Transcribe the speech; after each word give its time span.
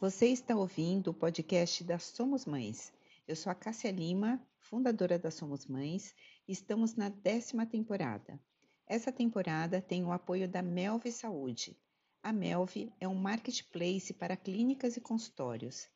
Você 0.00 0.26
está 0.28 0.54
ouvindo 0.54 1.10
o 1.10 1.14
podcast 1.14 1.82
da 1.82 1.98
Somos 1.98 2.46
Mães. 2.46 2.92
Eu 3.26 3.34
sou 3.34 3.50
a 3.50 3.54
Cássia 3.54 3.90
Lima, 3.90 4.40
fundadora 4.60 5.18
da 5.18 5.28
Somos 5.28 5.66
Mães, 5.66 6.14
e 6.46 6.52
estamos 6.52 6.94
na 6.94 7.08
décima 7.08 7.66
temporada. 7.66 8.38
Essa 8.86 9.10
temporada 9.10 9.82
tem 9.82 10.04
o 10.04 10.12
apoio 10.12 10.48
da 10.48 10.62
Melve 10.62 11.10
Saúde. 11.10 11.76
A 12.22 12.32
Melve 12.32 12.92
é 13.00 13.08
um 13.08 13.16
marketplace 13.16 14.14
para 14.14 14.36
clínicas 14.36 14.96
e 14.96 15.00
consultórios. 15.00 15.88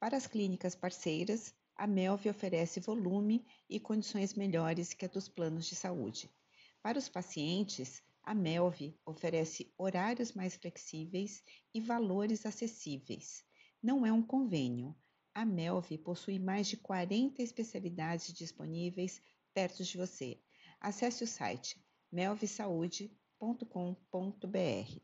Para 0.00 0.16
as 0.16 0.26
clínicas 0.26 0.74
parceiras, 0.74 1.54
a 1.76 1.86
Melve 1.86 2.28
oferece 2.28 2.80
volume 2.80 3.46
e 3.70 3.78
condições 3.78 4.34
melhores 4.34 4.92
que 4.92 5.04
a 5.04 5.08
dos 5.08 5.28
planos 5.28 5.66
de 5.66 5.76
saúde. 5.76 6.28
Para 6.82 6.98
os 6.98 7.08
pacientes, 7.08 8.02
a 8.26 8.34
Melve 8.34 8.98
oferece 9.04 9.70
horários 9.76 10.32
mais 10.32 10.56
flexíveis 10.56 11.44
e 11.74 11.80
valores 11.80 12.46
acessíveis. 12.46 13.44
Não 13.82 14.06
é 14.06 14.12
um 14.12 14.22
convênio. 14.22 14.96
A 15.34 15.44
Melve 15.44 15.98
possui 15.98 16.38
mais 16.38 16.66
de 16.66 16.78
40 16.78 17.42
especialidades 17.42 18.32
disponíveis 18.32 19.20
perto 19.52 19.84
de 19.84 19.98
você. 19.98 20.40
Acesse 20.80 21.22
o 21.22 21.26
site 21.26 21.78
melvesaude.com.br. 22.10 25.00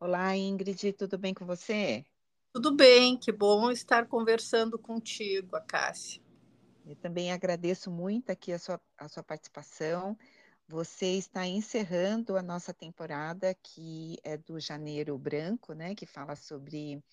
Olá, 0.00 0.36
Ingrid, 0.36 0.92
tudo 0.94 1.16
bem 1.16 1.32
com 1.32 1.46
você? 1.46 2.04
Tudo 2.52 2.74
bem, 2.74 3.16
que 3.16 3.30
bom 3.30 3.70
estar 3.70 4.08
conversando 4.08 4.78
contigo, 4.78 5.60
Cássia. 5.68 6.20
Eu 6.84 6.96
também 6.96 7.30
agradeço 7.30 7.90
muito 7.90 8.30
aqui 8.30 8.52
a 8.52 8.58
sua, 8.58 8.80
a 8.98 9.08
sua 9.08 9.22
participação. 9.22 10.18
Você 10.72 11.18
está 11.18 11.46
encerrando 11.46 12.34
a 12.34 12.42
nossa 12.42 12.72
temporada, 12.72 13.54
que 13.62 14.16
é 14.24 14.38
do 14.38 14.58
Janeiro 14.58 15.18
Branco, 15.18 15.74
né, 15.74 15.94
que 15.94 16.06
fala 16.06 16.34
sobre 16.34 17.04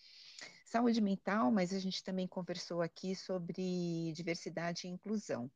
saúde 0.64 1.02
mental, 1.02 1.52
mas 1.52 1.74
a 1.74 1.80
gente 1.80 2.02
também 2.02 2.26
conversou 2.26 2.82
aqui 2.82 3.14
sobre 3.14 4.14
diversidade 4.14 4.88
e 4.88 4.90
inclusão. 4.90 5.52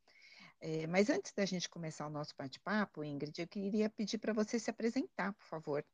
É, 0.59 0.85
mas 0.85 1.09
antes 1.09 1.31
da 1.31 1.45
gente 1.45 1.69
começar 1.69 2.05
o 2.05 2.09
nosso 2.09 2.33
bate-papo, 2.37 3.05
Ingrid, 3.05 3.39
eu 3.39 3.47
queria 3.47 3.89
pedir 3.89 4.17
para 4.17 4.33
você 4.33 4.59
se 4.59 4.69
apresentar, 4.69 5.31
por 5.31 5.45
favor. 5.45 5.85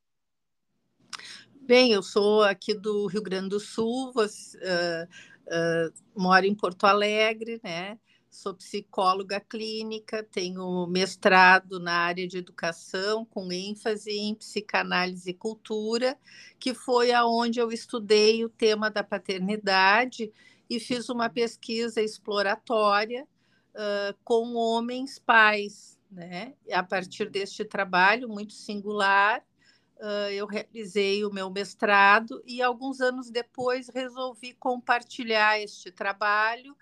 Bem, 1.61 1.91
eu 1.91 2.01
sou 2.01 2.41
aqui 2.41 2.73
do 2.73 3.05
Rio 3.05 3.21
Grande 3.21 3.49
do 3.49 3.59
Sul, 3.59 4.11
você, 4.13 4.57
uh, 4.57 5.05
uh, 5.45 6.19
moro 6.19 6.43
em 6.43 6.55
Porto 6.55 6.85
Alegre, 6.85 7.61
né? 7.63 7.99
Sou 8.29 8.53
psicóloga 8.53 9.39
clínica, 9.39 10.23
tenho 10.23 10.85
mestrado 10.87 11.79
na 11.79 11.93
área 11.93 12.27
de 12.27 12.37
educação, 12.37 13.25
com 13.25 13.51
ênfase 13.51 14.11
em 14.11 14.35
psicanálise 14.35 15.31
e 15.31 15.33
cultura, 15.33 16.17
que 16.59 16.73
foi 16.73 17.11
aonde 17.11 17.59
eu 17.59 17.71
estudei 17.71 18.45
o 18.45 18.49
tema 18.49 18.89
da 18.89 19.03
paternidade 19.03 20.31
e 20.69 20.79
fiz 20.79 21.09
uma 21.09 21.29
pesquisa 21.29 22.01
exploratória 22.01 23.27
uh, 23.73 24.15
com 24.23 24.53
homens 24.53 25.17
pais. 25.17 25.97
Né? 26.11 26.53
A 26.71 26.83
partir 26.83 27.29
deste 27.29 27.65
trabalho 27.65 28.29
muito 28.29 28.53
singular, 28.53 29.43
uh, 29.97 30.29
eu 30.31 30.45
realizei 30.45 31.25
o 31.25 31.33
meu 31.33 31.49
mestrado 31.49 32.41
e 32.45 32.61
alguns 32.61 33.01
anos 33.01 33.31
depois 33.31 33.89
resolvi 33.89 34.53
compartilhar 34.53 35.59
este 35.59 35.91
trabalho 35.91 36.75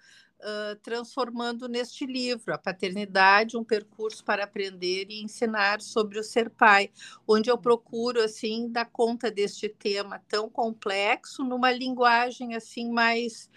transformando 0.83 1.67
neste 1.67 2.05
livro, 2.05 2.53
A 2.53 2.57
Paternidade, 2.57 3.57
um 3.57 3.63
percurso 3.63 4.23
para 4.23 4.43
aprender 4.43 5.07
e 5.09 5.23
ensinar 5.23 5.81
sobre 5.81 6.19
o 6.19 6.23
ser 6.23 6.49
pai, 6.49 6.91
onde 7.27 7.49
eu 7.49 7.57
procuro 7.57 8.21
assim 8.21 8.69
dar 8.69 8.85
conta 8.85 9.31
deste 9.31 9.67
tema 9.67 10.21
tão 10.27 10.49
complexo 10.49 11.43
numa 11.43 11.71
linguagem 11.71 12.55
assim 12.55 12.91
mais 12.91 13.49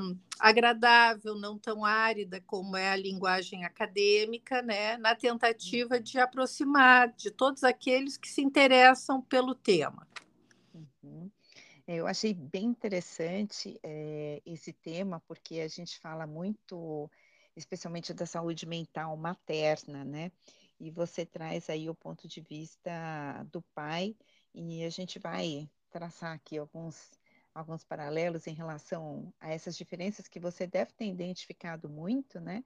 um, 0.00 0.18
agradável, 0.38 1.34
não 1.34 1.58
tão 1.58 1.84
árida 1.84 2.40
como 2.46 2.76
é 2.76 2.90
a 2.90 2.96
linguagem 2.96 3.64
acadêmica, 3.64 4.60
né, 4.60 4.96
na 4.98 5.14
tentativa 5.14 5.98
de 5.98 6.18
aproximar 6.18 7.12
de 7.12 7.30
todos 7.30 7.64
aqueles 7.64 8.16
que 8.16 8.28
se 8.28 8.42
interessam 8.42 9.22
pelo 9.22 9.54
tema. 9.54 10.06
Uhum. 10.74 11.30
Eu 11.86 12.06
achei 12.06 12.32
bem 12.32 12.64
interessante 12.64 13.78
é, 13.82 14.40
esse 14.46 14.72
tema, 14.72 15.20
porque 15.28 15.60
a 15.60 15.68
gente 15.68 15.98
fala 15.98 16.26
muito, 16.26 17.10
especialmente 17.54 18.14
da 18.14 18.24
saúde 18.24 18.64
mental 18.64 19.14
materna, 19.18 20.02
né? 20.02 20.32
E 20.80 20.90
você 20.90 21.26
traz 21.26 21.68
aí 21.68 21.90
o 21.90 21.94
ponto 21.94 22.26
de 22.26 22.40
vista 22.40 23.42
do 23.52 23.60
pai, 23.74 24.16
e 24.54 24.82
a 24.82 24.88
gente 24.88 25.18
vai 25.18 25.68
traçar 25.90 26.32
aqui 26.32 26.56
alguns, 26.56 27.10
alguns 27.54 27.84
paralelos 27.84 28.46
em 28.46 28.54
relação 28.54 29.32
a 29.38 29.50
essas 29.52 29.76
diferenças 29.76 30.26
que 30.26 30.40
você 30.40 30.66
deve 30.66 30.92
ter 30.94 31.06
identificado 31.06 31.90
muito, 31.90 32.40
né? 32.40 32.64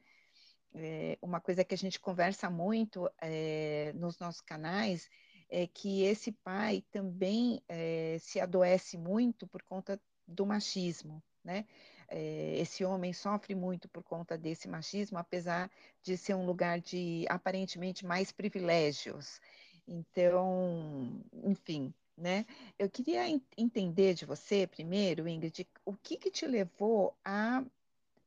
É, 0.74 1.18
uma 1.20 1.40
coisa 1.40 1.64
que 1.64 1.74
a 1.74 1.78
gente 1.78 1.98
conversa 1.98 2.48
muito 2.48 3.10
é, 3.20 3.92
nos 3.94 4.16
nossos 4.20 4.42
canais 4.42 5.08
é 5.48 5.66
que 5.66 6.02
esse 6.02 6.32
pai 6.32 6.84
também 6.90 7.62
é, 7.68 8.18
se 8.20 8.38
adoece 8.40 8.98
muito 8.98 9.46
por 9.46 9.62
conta 9.62 10.00
do 10.26 10.44
machismo, 10.44 11.22
né? 11.42 11.64
É, 12.08 12.56
esse 12.58 12.84
homem 12.84 13.12
sofre 13.12 13.54
muito 13.54 13.88
por 13.88 14.02
conta 14.02 14.36
desse 14.36 14.66
machismo, 14.68 15.18
apesar 15.18 15.70
de 16.02 16.16
ser 16.16 16.34
um 16.34 16.46
lugar 16.46 16.80
de 16.80 17.26
aparentemente 17.28 18.06
mais 18.06 18.32
privilégios. 18.32 19.40
Então, 19.86 21.22
enfim, 21.44 21.92
né? 22.16 22.46
Eu 22.78 22.90
queria 22.90 23.24
entender 23.56 24.14
de 24.14 24.26
você 24.26 24.66
primeiro, 24.66 25.28
Ingrid, 25.28 25.66
o 25.84 25.94
que, 25.94 26.16
que 26.16 26.30
te 26.30 26.46
levou 26.46 27.16
a, 27.24 27.64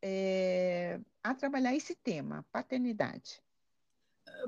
é, 0.02 1.00
a 1.24 1.34
trabalhar 1.36 1.76
esse 1.76 1.96
tema, 1.96 2.46
paternidade. 2.52 3.42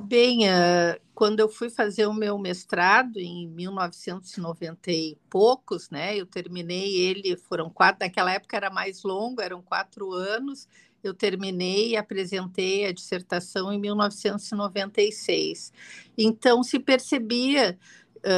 Bem, 0.02 0.50
uh, 0.50 1.00
quando 1.14 1.40
eu 1.40 1.48
fui 1.48 1.70
fazer 1.70 2.08
o 2.08 2.14
meu 2.14 2.38
mestrado 2.38 3.18
em 3.20 3.48
1990 3.48 4.92
e 4.92 5.18
poucos, 5.30 5.90
né? 5.90 6.16
Eu 6.18 6.26
terminei 6.26 6.96
ele, 6.98 7.38
foram 7.38 7.70
quatro, 7.70 8.00
naquela 8.06 8.32
época 8.32 8.58
era 8.58 8.70
mais 8.72 9.04
longo, 9.04 9.42
eram 9.42 9.62
quatro 9.62 10.12
anos. 10.12 10.68
Eu 11.04 11.14
terminei 11.14 11.90
e 11.92 11.98
apresentei 11.98 12.86
a 12.86 12.94
dissertação 12.94 13.72
em 13.72 13.80
1996. 13.80 15.72
Então, 16.18 16.64
se 16.64 16.80
percebia 16.80 17.78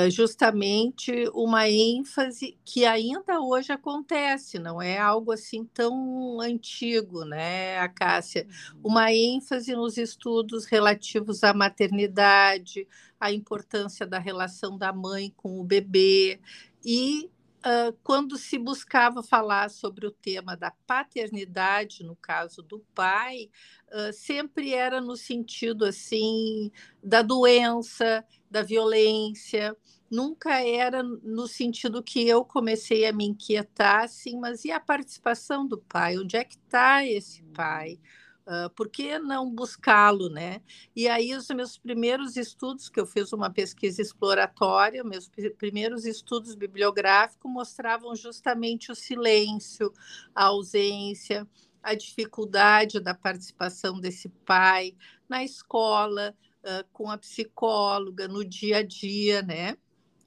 justamente 0.09 1.29
uma 1.33 1.69
ênfase 1.69 2.57
que 2.65 2.85
ainda 2.85 3.39
hoje 3.39 3.71
acontece, 3.71 4.57
não 4.57 4.81
é 4.81 4.97
algo 4.97 5.31
assim 5.31 5.63
tão 5.65 6.39
antigo, 6.41 7.23
né, 7.23 7.77
a 7.79 7.87
Cássia? 7.87 8.47
Uhum. 8.73 8.81
Uma 8.83 9.13
ênfase 9.13 9.73
nos 9.75 9.97
estudos 9.97 10.65
relativos 10.65 11.43
à 11.43 11.53
maternidade, 11.53 12.87
à 13.19 13.31
importância 13.31 14.05
da 14.07 14.19
relação 14.19 14.77
da 14.77 14.91
mãe 14.91 15.33
com 15.37 15.59
o 15.59 15.63
bebê 15.63 16.39
e 16.83 17.29
Uh, 17.65 17.91
quando 18.03 18.37
se 18.37 18.59
buscava 18.59 19.23
falar 19.23 19.71
sobre 19.71 20.05
o 20.05 20.11
tema 20.11 20.55
da 20.55 20.69
paternidade, 20.85 22.03
no 22.03 22.15
caso 22.15 22.61
do 22.61 22.79
pai, 22.93 23.49
uh, 23.91 24.13
sempre 24.13 24.71
era 24.71 25.01
no 25.01 25.15
sentido 25.15 25.83
assim 25.83 26.71
da 27.03 27.23
doença, 27.23 28.23
da 28.51 28.61
violência, 28.61 29.75
nunca 30.11 30.61
era 30.63 31.01
no 31.01 31.47
sentido 31.47 32.03
que 32.03 32.27
eu 32.27 32.45
comecei 32.45 33.03
a 33.07 33.11
me 33.11 33.25
inquietar, 33.25 34.03
assim, 34.03 34.39
mas 34.39 34.63
e 34.63 34.71
a 34.71 34.79
participação 34.79 35.67
do 35.67 35.79
pai? 35.79 36.19
Onde 36.19 36.37
é 36.37 36.43
que 36.43 36.57
está 36.57 37.03
esse 37.03 37.41
pai? 37.45 37.99
Uh, 38.47 38.69
por 38.75 38.89
que 38.89 39.17
não 39.17 39.49
buscá-lo, 39.49 40.29
né? 40.29 40.61
E 40.95 41.07
aí 41.07 41.33
os 41.33 41.47
meus 41.49 41.79
primeiros 41.79 42.37
estudos, 42.37 42.89
que 42.89 42.99
eu 42.99 43.05
fiz 43.07 43.33
uma 43.33 43.49
pesquisa 43.49 44.01
exploratória, 44.03 45.03
meus 45.03 45.27
primeiros 45.57 46.05
estudos 46.05 46.53
bibliográficos 46.53 47.51
mostravam 47.51 48.15
justamente 48.15 48.91
o 48.91 48.95
silêncio, 48.95 49.91
a 50.35 50.45
ausência, 50.45 51.47
a 51.81 51.95
dificuldade 51.95 52.99
da 52.99 53.15
participação 53.15 53.99
desse 53.99 54.29
pai 54.29 54.95
na 55.27 55.43
escola, 55.43 56.35
uh, 56.63 56.87
com 56.93 57.09
a 57.09 57.17
psicóloga, 57.17 58.27
no 58.27 58.45
dia 58.45 58.77
a 58.77 58.83
dia, 58.83 59.41
né? 59.41 59.75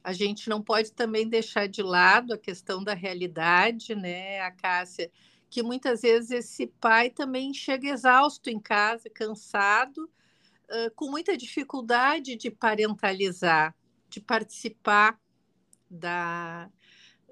A 0.03 0.13
gente 0.13 0.49
não 0.49 0.63
pode 0.63 0.93
também 0.93 1.29
deixar 1.29 1.69
de 1.69 1.83
lado 1.83 2.33
a 2.33 2.39
questão 2.39 2.83
da 2.83 2.95
realidade, 2.95 3.95
né, 3.95 4.41
a 4.41 4.51
Cássia? 4.51 5.11
Que 5.51 5.63
muitas 5.63 6.03
vezes 6.03 6.31
esse 6.31 6.67
pai 6.67 7.11
também 7.11 7.55
chega 7.55 7.89
exausto 7.89 8.51
em 8.51 8.61
casa, 8.61 9.09
cansado, 9.11 10.11
com 10.95 11.11
muita 11.11 11.37
dificuldade 11.37 12.37
de 12.37 12.51
parentalizar, 12.51 13.75
de 14.09 14.21
participar 14.21 15.19
da, 15.91 16.71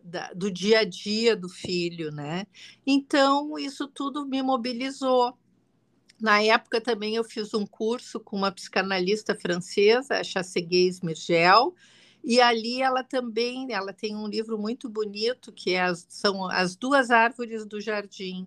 da, 0.02 0.32
do 0.32 0.50
dia 0.50 0.80
a 0.80 0.84
dia 0.84 1.36
do 1.36 1.48
filho, 1.48 2.10
né? 2.10 2.46
Então, 2.86 3.58
isso 3.58 3.86
tudo 3.88 4.26
me 4.26 4.42
mobilizou. 4.42 5.36
Na 6.18 6.42
época 6.42 6.80
também 6.80 7.16
eu 7.16 7.24
fiz 7.24 7.52
um 7.52 7.66
curso 7.66 8.18
com 8.18 8.36
uma 8.36 8.50
psicanalista 8.50 9.34
francesa, 9.34 10.18
a 10.18 10.24
Chasseguet 10.24 11.04
Mirgel, 11.04 11.74
E 12.24 12.40
ali 12.40 12.82
ela 12.82 13.04
também, 13.04 13.72
ela 13.72 13.92
tem 13.92 14.16
um 14.16 14.26
livro 14.26 14.58
muito 14.58 14.88
bonito 14.88 15.52
que 15.52 15.74
é 15.74 15.94
são 16.08 16.50
as 16.50 16.76
duas 16.76 17.10
árvores 17.10 17.64
do 17.64 17.80
jardim. 17.80 18.46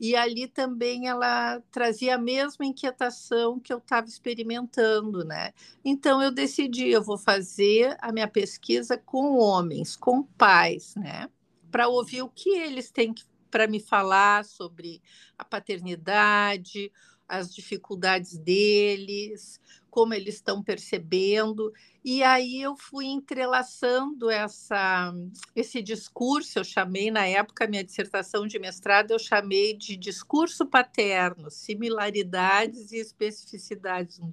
E 0.00 0.16
ali 0.16 0.48
também 0.48 1.06
ela 1.06 1.60
trazia 1.70 2.16
a 2.16 2.18
mesma 2.18 2.66
inquietação 2.66 3.60
que 3.60 3.72
eu 3.72 3.78
estava 3.78 4.08
experimentando, 4.08 5.24
né? 5.24 5.52
Então 5.84 6.20
eu 6.20 6.32
decidi, 6.32 6.88
eu 6.88 7.02
vou 7.02 7.16
fazer 7.16 7.96
a 8.00 8.10
minha 8.12 8.26
pesquisa 8.26 8.98
com 8.98 9.38
homens, 9.38 9.94
com 9.94 10.24
pais, 10.24 10.96
né? 10.96 11.28
Para 11.70 11.86
ouvir 11.86 12.22
o 12.22 12.28
que 12.28 12.50
eles 12.50 12.90
têm 12.90 13.14
para 13.48 13.68
me 13.68 13.78
falar 13.78 14.44
sobre 14.44 15.00
a 15.38 15.44
paternidade, 15.44 16.90
as 17.28 17.54
dificuldades 17.54 18.36
deles, 18.38 19.60
como 19.92 20.14
eles 20.14 20.36
estão 20.36 20.62
percebendo. 20.62 21.70
E 22.02 22.22
aí 22.22 22.62
eu 22.62 22.74
fui 22.74 23.04
entrelaçando 23.04 24.30
essa, 24.30 25.14
esse 25.54 25.82
discurso, 25.82 26.58
eu 26.58 26.64
chamei 26.64 27.10
na 27.10 27.26
época, 27.26 27.68
minha 27.68 27.84
dissertação 27.84 28.46
de 28.46 28.58
mestrado, 28.58 29.10
eu 29.10 29.18
chamei 29.18 29.76
de 29.76 29.94
discurso 29.94 30.64
paterno, 30.64 31.50
similaridades 31.50 32.90
e 32.90 32.96
especificidades, 32.96 34.18
um, 34.18 34.32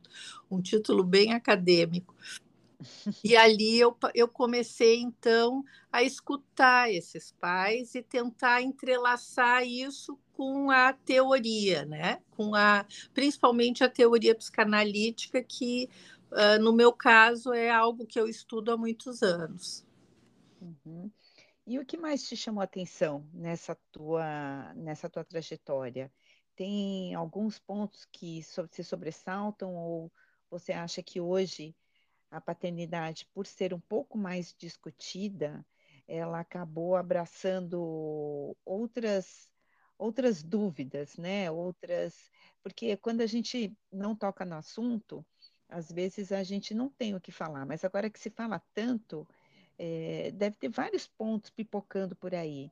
um 0.49 0.61
título 0.61 1.03
bem 1.03 1.33
acadêmico. 1.33 2.15
E 3.23 3.35
ali 3.35 3.77
eu, 3.77 3.97
eu 4.15 4.27
comecei, 4.27 5.01
então, 5.01 5.63
a 5.91 6.01
escutar 6.03 6.91
esses 6.91 7.31
pais 7.33 7.95
e 7.95 8.01
tentar 8.01 8.61
entrelaçar 8.61 9.65
isso 9.65 10.17
com 10.33 10.71
a 10.71 10.93
teoria, 10.93 11.85
né? 11.85 12.21
com 12.31 12.55
a, 12.55 12.85
principalmente 13.13 13.83
a 13.83 13.89
teoria 13.89 14.33
psicanalítica, 14.33 15.43
que, 15.43 15.89
uh, 16.31 16.61
no 16.61 16.71
meu 16.71 16.93
caso, 16.93 17.51
é 17.51 17.69
algo 17.69 18.05
que 18.05 18.19
eu 18.19 18.27
estudo 18.27 18.71
há 18.71 18.77
muitos 18.77 19.21
anos. 19.21 19.85
Uhum. 20.61 21.11
E 21.67 21.77
o 21.77 21.85
que 21.85 21.97
mais 21.97 22.23
te 22.27 22.35
chamou 22.35 22.61
a 22.61 22.63
atenção 22.63 23.27
nessa 23.33 23.75
tua, 23.91 24.73
nessa 24.73 25.09
tua 25.09 25.23
trajetória? 25.23 26.11
Tem 26.55 27.13
alguns 27.13 27.59
pontos 27.59 28.05
que 28.11 28.41
se 28.41 28.83
sobressaltam 28.83 29.75
ou 29.75 30.11
você 30.49 30.71
acha 30.71 31.03
que 31.03 31.21
hoje 31.21 31.75
a 32.31 32.39
paternidade, 32.39 33.27
por 33.33 33.45
ser 33.45 33.73
um 33.73 33.79
pouco 33.79 34.17
mais 34.17 34.53
discutida, 34.57 35.65
ela 36.07 36.39
acabou 36.39 36.95
abraçando 36.95 38.55
outras 38.65 39.49
outras 39.97 40.41
dúvidas, 40.41 41.17
né? 41.17 41.51
Outras, 41.51 42.31
porque 42.63 42.95
quando 42.95 43.19
a 43.19 43.25
gente 43.25 43.75
não 43.91 44.15
toca 44.15 44.45
no 44.45 44.55
assunto, 44.55 45.25
às 45.67 45.91
vezes 45.91 46.31
a 46.31 46.41
gente 46.41 46.73
não 46.73 46.89
tem 46.89 47.13
o 47.15 47.19
que 47.19 47.33
falar, 47.33 47.65
mas 47.65 47.83
agora 47.83 48.09
que 48.09 48.17
se 48.17 48.29
fala 48.29 48.63
tanto, 48.73 49.27
é, 49.77 50.31
deve 50.31 50.55
ter 50.55 50.69
vários 50.69 51.05
pontos 51.05 51.49
pipocando 51.49 52.15
por 52.15 52.33
aí. 52.33 52.71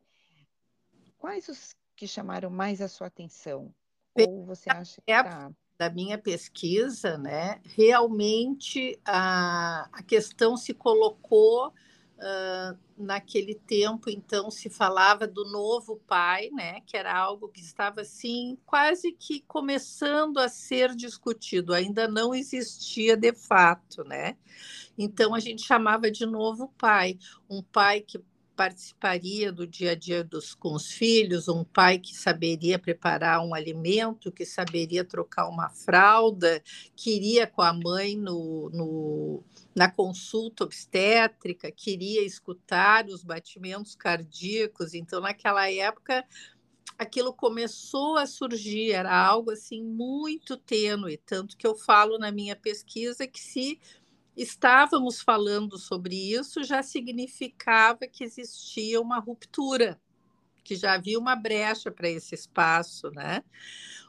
Quais 1.17 1.49
os 1.49 1.75
que 1.97 2.07
chamaram 2.07 2.49
mais 2.49 2.81
a 2.81 2.87
sua 2.87 3.07
atenção? 3.07 3.75
Ou 4.13 4.45
você 4.45 4.69
acha 4.69 5.01
que 5.01 5.11
tá 5.11 5.51
da 5.77 5.89
minha 5.89 6.17
pesquisa, 6.17 7.17
né, 7.17 7.61
realmente 7.63 8.99
a, 9.05 9.87
a 9.91 10.01
questão 10.01 10.57
se 10.57 10.73
colocou 10.73 11.67
uh, 11.67 12.77
naquele 12.97 13.53
tempo, 13.53 14.09
então 14.09 14.49
se 14.49 14.69
falava 14.69 15.27
do 15.27 15.45
novo 15.45 16.01
pai, 16.07 16.49
né, 16.51 16.81
que 16.81 16.97
era 16.97 17.15
algo 17.15 17.47
que 17.47 17.61
estava 17.61 18.01
assim 18.01 18.57
quase 18.65 19.11
que 19.11 19.41
começando 19.41 20.39
a 20.39 20.49
ser 20.49 20.95
discutido, 20.95 21.73
ainda 21.73 22.07
não 22.07 22.33
existia 22.33 23.15
de 23.15 23.33
fato, 23.33 24.03
né? 24.03 24.35
Então 24.97 25.35
a 25.35 25.39
gente 25.39 25.61
chamava 25.63 26.09
de 26.09 26.25
novo 26.25 26.73
pai, 26.75 27.19
um 27.47 27.61
pai 27.61 28.01
que 28.01 28.19
participaria 28.57 29.51
do 29.51 29.67
dia 29.67 29.91
a 29.91 29.95
dia 29.95 30.23
dos, 30.23 30.55
com 30.55 30.73
os 30.73 30.91
filhos, 30.91 31.47
um 31.47 31.63
pai 31.63 31.99
que 31.99 32.17
saberia 32.17 32.79
preparar 32.79 33.45
um 33.45 33.53
alimento, 33.53 34.31
que 34.31 34.43
saberia 34.43 35.05
trocar 35.05 35.47
uma 35.47 35.69
fralda, 35.69 36.61
queria 36.95 37.45
com 37.45 37.61
a 37.61 37.71
mãe 37.71 38.17
no, 38.17 38.71
no, 38.71 39.43
na 39.75 39.89
consulta 39.89 40.63
obstétrica, 40.63 41.71
queria 41.71 42.25
escutar 42.25 43.05
os 43.05 43.23
batimentos 43.23 43.95
cardíacos. 43.95 44.95
Então, 44.95 45.21
naquela 45.21 45.71
época, 45.71 46.25
aquilo 46.97 47.31
começou 47.31 48.17
a 48.17 48.25
surgir, 48.25 48.91
era 48.91 49.15
algo 49.15 49.51
assim 49.51 49.83
muito 49.83 50.57
tênue, 50.57 51.17
tanto 51.17 51.55
que 51.55 51.67
eu 51.67 51.75
falo 51.75 52.17
na 52.17 52.31
minha 52.31 52.55
pesquisa 52.55 53.27
que 53.27 53.39
se 53.39 53.79
estávamos 54.37 55.19
falando 55.19 55.77
sobre 55.77 56.15
isso, 56.15 56.63
já 56.63 56.83
significava 56.83 58.07
que 58.07 58.23
existia 58.23 59.01
uma 59.01 59.19
ruptura, 59.19 59.99
que 60.63 60.75
já 60.75 60.93
havia 60.93 61.17
uma 61.17 61.35
brecha 61.35 61.89
para 61.89 62.07
esse 62.07 62.35
espaço, 62.35 63.09
né? 63.11 63.43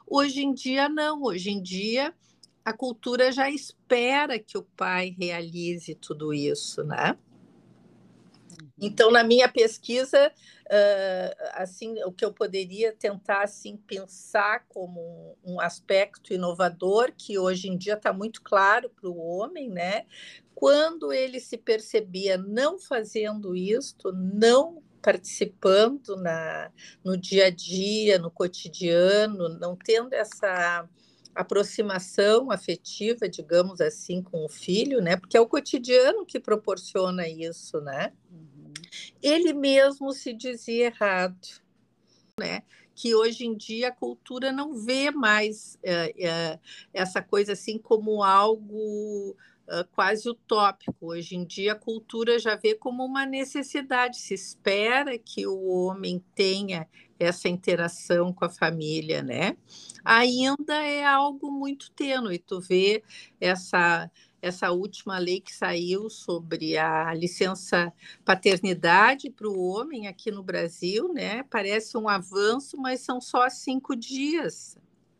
Hoje 0.05 0.41
em 0.41 0.53
dia, 0.53 0.87
não. 0.87 1.23
Hoje 1.23 1.49
em 1.49 1.61
dia, 1.61 2.13
a 2.63 2.71
cultura 2.71 3.31
já 3.31 3.49
espera 3.49 4.37
que 4.37 4.57
o 4.57 4.63
pai 4.63 5.15
realize 5.17 5.95
tudo 5.95 6.33
isso, 6.33 6.83
né? 6.83 7.17
Então, 8.79 9.11
na 9.11 9.23
minha 9.23 9.47
pesquisa, 9.49 10.31
uh, 10.65 11.35
assim, 11.53 12.01
o 12.03 12.11
que 12.11 12.23
eu 12.23 12.33
poderia 12.33 12.93
tentar 12.93 13.43
assim 13.43 13.77
pensar 13.77 14.65
como 14.69 15.37
um, 15.43 15.59
aspecto 15.59 16.33
inovador 16.33 17.11
que 17.17 17.37
hoje 17.37 17.67
em 17.67 17.77
dia 17.77 17.93
está 17.93 18.13
muito 18.13 18.41
claro 18.41 18.89
para 18.89 19.09
o 19.09 19.17
homem, 19.17 19.69
né? 19.69 20.05
Quando 20.55 21.11
ele 21.13 21.39
se 21.39 21.57
percebia 21.57 22.37
não 22.37 22.79
fazendo 22.79 23.55
isto, 23.55 24.11
não 24.11 24.81
participando 25.01 26.17
na, 26.17 26.71
no 27.03 27.17
dia 27.17 27.47
a 27.47 27.49
dia, 27.49 28.19
no 28.19 28.29
cotidiano, 28.29 29.49
não 29.57 29.75
tendo 29.75 30.13
essa 30.13 30.87
aproximação 31.33 32.51
afetiva, 32.51 33.29
digamos 33.29 33.79
assim, 33.79 34.21
com 34.21 34.43
o 34.43 34.49
filho, 34.49 35.01
né? 35.01 35.15
Porque 35.15 35.37
é 35.37 35.41
o 35.41 35.47
cotidiano 35.47 36.25
que 36.25 36.39
proporciona 36.39 37.27
isso, 37.27 37.79
né? 37.79 38.11
Ele 39.21 39.53
mesmo 39.53 40.11
se 40.11 40.33
dizia 40.33 40.87
errado, 40.87 41.47
né? 42.39 42.63
que 42.99 43.15
hoje 43.15 43.45
em 43.45 43.55
dia 43.55 43.87
a 43.87 43.95
cultura 43.95 44.51
não 44.51 44.73
vê 44.73 45.09
mais 45.09 45.79
é, 45.81 46.13
é, 46.21 46.59
essa 46.93 47.21
coisa 47.21 47.53
assim 47.53 47.77
como 47.77 48.21
algo 48.21 49.37
é, 49.69 49.85
quase 49.95 50.27
utópico. 50.27 50.93
Hoje 50.99 51.37
em 51.37 51.45
dia 51.45 51.71
a 51.71 51.79
cultura 51.79 52.37
já 52.37 52.57
vê 52.57 52.75
como 52.75 53.05
uma 53.05 53.25
necessidade, 53.25 54.17
se 54.17 54.33
espera 54.33 55.17
que 55.17 55.47
o 55.47 55.63
homem 55.67 56.21
tenha 56.35 56.89
essa 57.17 57.47
interação 57.47 58.33
com 58.33 58.43
a 58.43 58.49
família, 58.49 59.23
né? 59.23 59.55
Ainda 60.03 60.83
é 60.83 61.05
algo 61.05 61.49
muito 61.49 61.91
tênue, 61.91 62.37
tu 62.39 62.59
vê 62.59 63.01
essa 63.39 64.11
essa 64.41 64.71
última 64.71 65.17
lei 65.17 65.41
que 65.41 65.53
saiu 65.53 66.09
sobre 66.09 66.77
a 66.77 67.13
licença 67.13 67.93
paternidade 68.23 69.29
para 69.29 69.47
o 69.47 69.59
homem 69.59 70.07
aqui 70.07 70.31
no 70.31 70.43
Brasil, 70.43 71.13
né? 71.13 71.43
Parece 71.43 71.97
um 71.97 72.07
avanço, 72.07 72.77
mas 72.77 73.01
são 73.01 73.19
só 73.19 73.49
cinco 73.49 73.95
dias. 73.95 74.77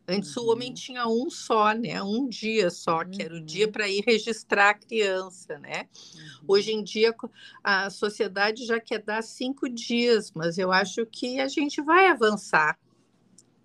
Antes 0.08 0.36
uhum. 0.36 0.44
o 0.44 0.52
homem 0.52 0.70
uhum. 0.70 0.74
tinha 0.74 1.08
um 1.08 1.30
só, 1.30 1.72
né? 1.72 2.02
Um 2.02 2.28
dia 2.28 2.72
só, 2.72 3.06
que 3.06 3.22
era 3.22 3.36
o 3.36 3.42
dia 3.42 3.68
uhum. 3.68 3.72
para 3.72 3.88
ir 3.88 4.04
registrar 4.06 4.72
a 4.72 4.74
criança, 4.74 5.60
né? 5.60 5.88
Uhum. 6.16 6.46
Hoje 6.48 6.72
em 6.72 6.84
dia 6.84 7.14
a 7.64 7.90
sociedade 7.92 8.66
já 8.66 8.80
quer 8.80 9.04
dar 9.04 9.22
cinco 9.22 9.70
dias, 9.70 10.32
mas 10.32 10.58
eu 10.58 10.72
acho 10.72 11.06
que 11.06 11.40
a 11.40 11.48
gente 11.48 11.82
vai 11.82 12.08
avançar. 12.08 12.80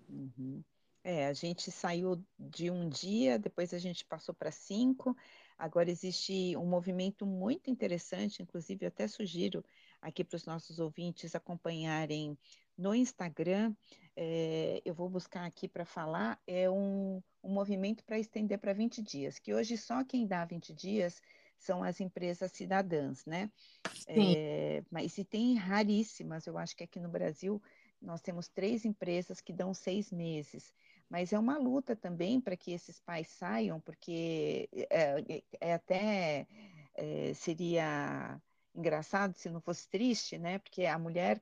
Uhum. 0.07 0.61
É, 1.03 1.27
a 1.27 1.33
gente 1.33 1.71
saiu 1.71 2.23
de 2.39 2.71
um 2.71 2.89
dia, 2.89 3.37
depois 3.37 3.73
a 3.73 3.77
gente 3.77 4.03
passou 4.05 4.33
para 4.33 4.51
cinco, 4.51 5.15
Agora 5.57 5.89
existe 5.89 6.55
um 6.57 6.65
movimento 6.65 7.25
muito 7.25 7.69
interessante, 7.69 8.41
inclusive 8.41 8.85
eu 8.85 8.89
até 8.89 9.07
sugiro 9.07 9.63
aqui 10.01 10.23
para 10.23 10.35
os 10.35 10.45
nossos 10.45 10.79
ouvintes 10.79 11.33
acompanharem 11.33 12.37
no 12.77 12.93
Instagram. 12.93 13.73
É, 14.15 14.81
eu 14.83 14.93
vou 14.93 15.09
buscar 15.09 15.45
aqui 15.45 15.67
para 15.67 15.85
falar, 15.85 16.41
é 16.45 16.69
um, 16.69 17.21
um 17.43 17.53
movimento 17.53 18.03
para 18.03 18.19
estender 18.19 18.59
para 18.59 18.73
20 18.73 19.01
dias, 19.01 19.39
que 19.39 19.53
hoje 19.53 19.77
só 19.77 20.03
quem 20.03 20.27
dá 20.27 20.43
20 20.43 20.73
dias 20.73 21.21
são 21.57 21.83
as 21.83 22.01
empresas 22.01 22.51
cidadãs, 22.51 23.25
né? 23.25 23.49
É, 24.07 24.83
mas 24.91 25.13
se 25.13 25.23
tem 25.23 25.55
raríssimas, 25.55 26.45
eu 26.45 26.57
acho 26.57 26.75
que 26.75 26.83
aqui 26.83 26.99
no 26.99 27.09
Brasil 27.09 27.61
nós 28.01 28.21
temos 28.21 28.47
três 28.47 28.85
empresas 28.85 29.41
que 29.41 29.53
dão 29.53 29.73
seis 29.73 30.11
meses 30.11 30.73
mas 31.09 31.33
é 31.33 31.39
uma 31.39 31.57
luta 31.57 31.95
também 31.95 32.41
para 32.41 32.57
que 32.57 32.71
esses 32.71 32.99
pais 32.99 33.27
saiam, 33.27 33.79
porque 33.79 34.69
é, 34.89 35.21
é, 35.21 35.43
é 35.61 35.73
até 35.73 36.47
é, 36.95 37.33
seria 37.33 38.41
engraçado 38.73 39.35
se 39.35 39.49
não 39.49 39.61
fosse 39.61 39.87
triste, 39.89 40.37
né? 40.37 40.59
Porque 40.59 40.85
a 40.85 40.99
mulher 40.99 41.41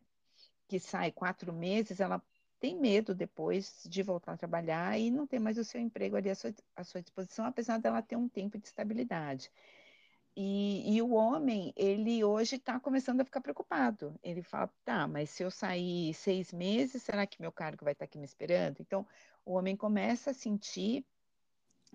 que 0.67 0.79
sai 0.79 1.11
quatro 1.11 1.53
meses, 1.53 1.99
ela 1.99 2.21
tem 2.59 2.79
medo 2.79 3.13
depois 3.13 3.83
de 3.89 4.01
voltar 4.01 4.33
a 4.33 4.37
trabalhar 4.37 4.97
e 4.97 5.11
não 5.11 5.27
ter 5.27 5.39
mais 5.39 5.57
o 5.57 5.63
seu 5.63 5.81
emprego 5.81 6.15
ali 6.15 6.29
à 6.29 6.35
sua, 6.35 6.53
à 6.75 6.83
sua 6.83 7.01
disposição, 7.01 7.45
apesar 7.45 7.77
dela 7.79 8.01
ter 8.01 8.15
um 8.15 8.29
tempo 8.29 8.57
de 8.57 8.67
estabilidade. 8.67 9.51
E, 10.35 10.95
e, 10.95 11.01
o 11.01 11.11
homem, 11.11 11.71
ele 11.75 12.23
hoje 12.23 12.55
está 12.55 12.79
começando 12.79 13.21
a 13.21 13.25
ficar 13.25 13.39
preocupado. 13.39 14.19
Ele 14.23 14.41
fala, 14.41 14.67
tá, 14.83 15.07
mas 15.07 15.29
se 15.29 15.43
eu 15.43 15.51
sair 15.51 16.13
seis 16.13 16.51
meses, 16.51 17.03
será 17.03 17.27
que 17.27 17.39
meu 17.39 17.51
cargo 17.51 17.83
vai 17.85 17.93
estar 17.93 18.05
tá 18.05 18.09
aqui 18.09 18.17
me 18.17 18.25
esperando? 18.25 18.77
Então, 18.79 19.05
o 19.45 19.53
homem 19.53 19.75
começa 19.75 20.31
a 20.31 20.33
sentir 20.33 21.05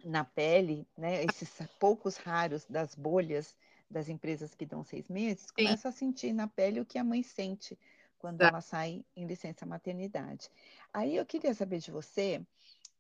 na 0.05 0.25
pele, 0.25 0.87
né, 0.97 1.25
esses 1.25 1.51
poucos 1.81 2.17
raros 2.17 2.65
das 2.67 2.95
bolhas 2.95 3.57
das 3.91 4.09
empresas 4.09 4.55
que 4.55 4.67
dão 4.67 4.85
seis 4.85 5.09
meses, 5.09 5.51
começa 5.51 5.83
Sim. 5.83 5.89
a 5.89 5.93
sentir 5.93 6.33
na 6.33 6.47
pele 6.47 6.81
o 6.81 6.85
que 6.85 6.99
a 6.99 7.05
mãe 7.05 7.23
sente 7.23 7.79
quando 8.19 8.39
tá. 8.39 8.49
ela 8.49 8.61
sai 8.61 9.05
em 9.17 9.27
licença 9.27 9.65
maternidade. 9.65 10.51
Aí 10.93 11.17
eu 11.17 11.25
queria 11.25 11.55
saber 11.55 11.79
de 11.79 11.91
você, 11.91 12.45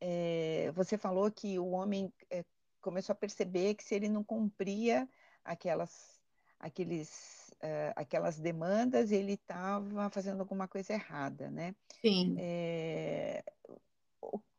é, 0.00 0.72
você 0.74 0.96
falou 0.96 1.30
que 1.30 1.58
o 1.58 1.70
homem 1.70 2.12
é, 2.30 2.44
começou 2.80 3.12
a 3.12 3.16
perceber 3.16 3.74
que 3.74 3.84
se 3.84 3.94
ele 3.94 4.08
não 4.08 4.24
cumpria 4.24 5.08
aquelas, 5.48 6.20
aqueles, 6.60 7.50
uh, 7.62 7.92
aquelas 7.96 8.38
demandas, 8.38 9.10
ele 9.10 9.32
estava 9.32 10.10
fazendo 10.10 10.40
alguma 10.40 10.68
coisa 10.68 10.92
errada, 10.92 11.50
né? 11.50 11.74
Sim. 12.00 12.36
É, 12.38 13.42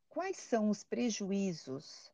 quais 0.09 0.37
são 0.37 0.69
os 0.69 0.83
prejuízos 0.83 2.11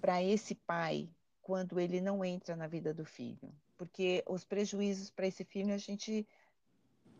para 0.00 0.22
esse 0.22 0.54
pai 0.54 1.08
quando 1.40 1.78
ele 1.78 2.00
não 2.00 2.24
entra 2.24 2.56
na 2.56 2.66
vida 2.66 2.92
do 2.92 3.04
filho? 3.04 3.54
Porque 3.76 4.22
os 4.28 4.44
prejuízos 4.44 5.10
para 5.10 5.26
esse 5.26 5.44
filho 5.44 5.72
a 5.72 5.78
gente 5.78 6.26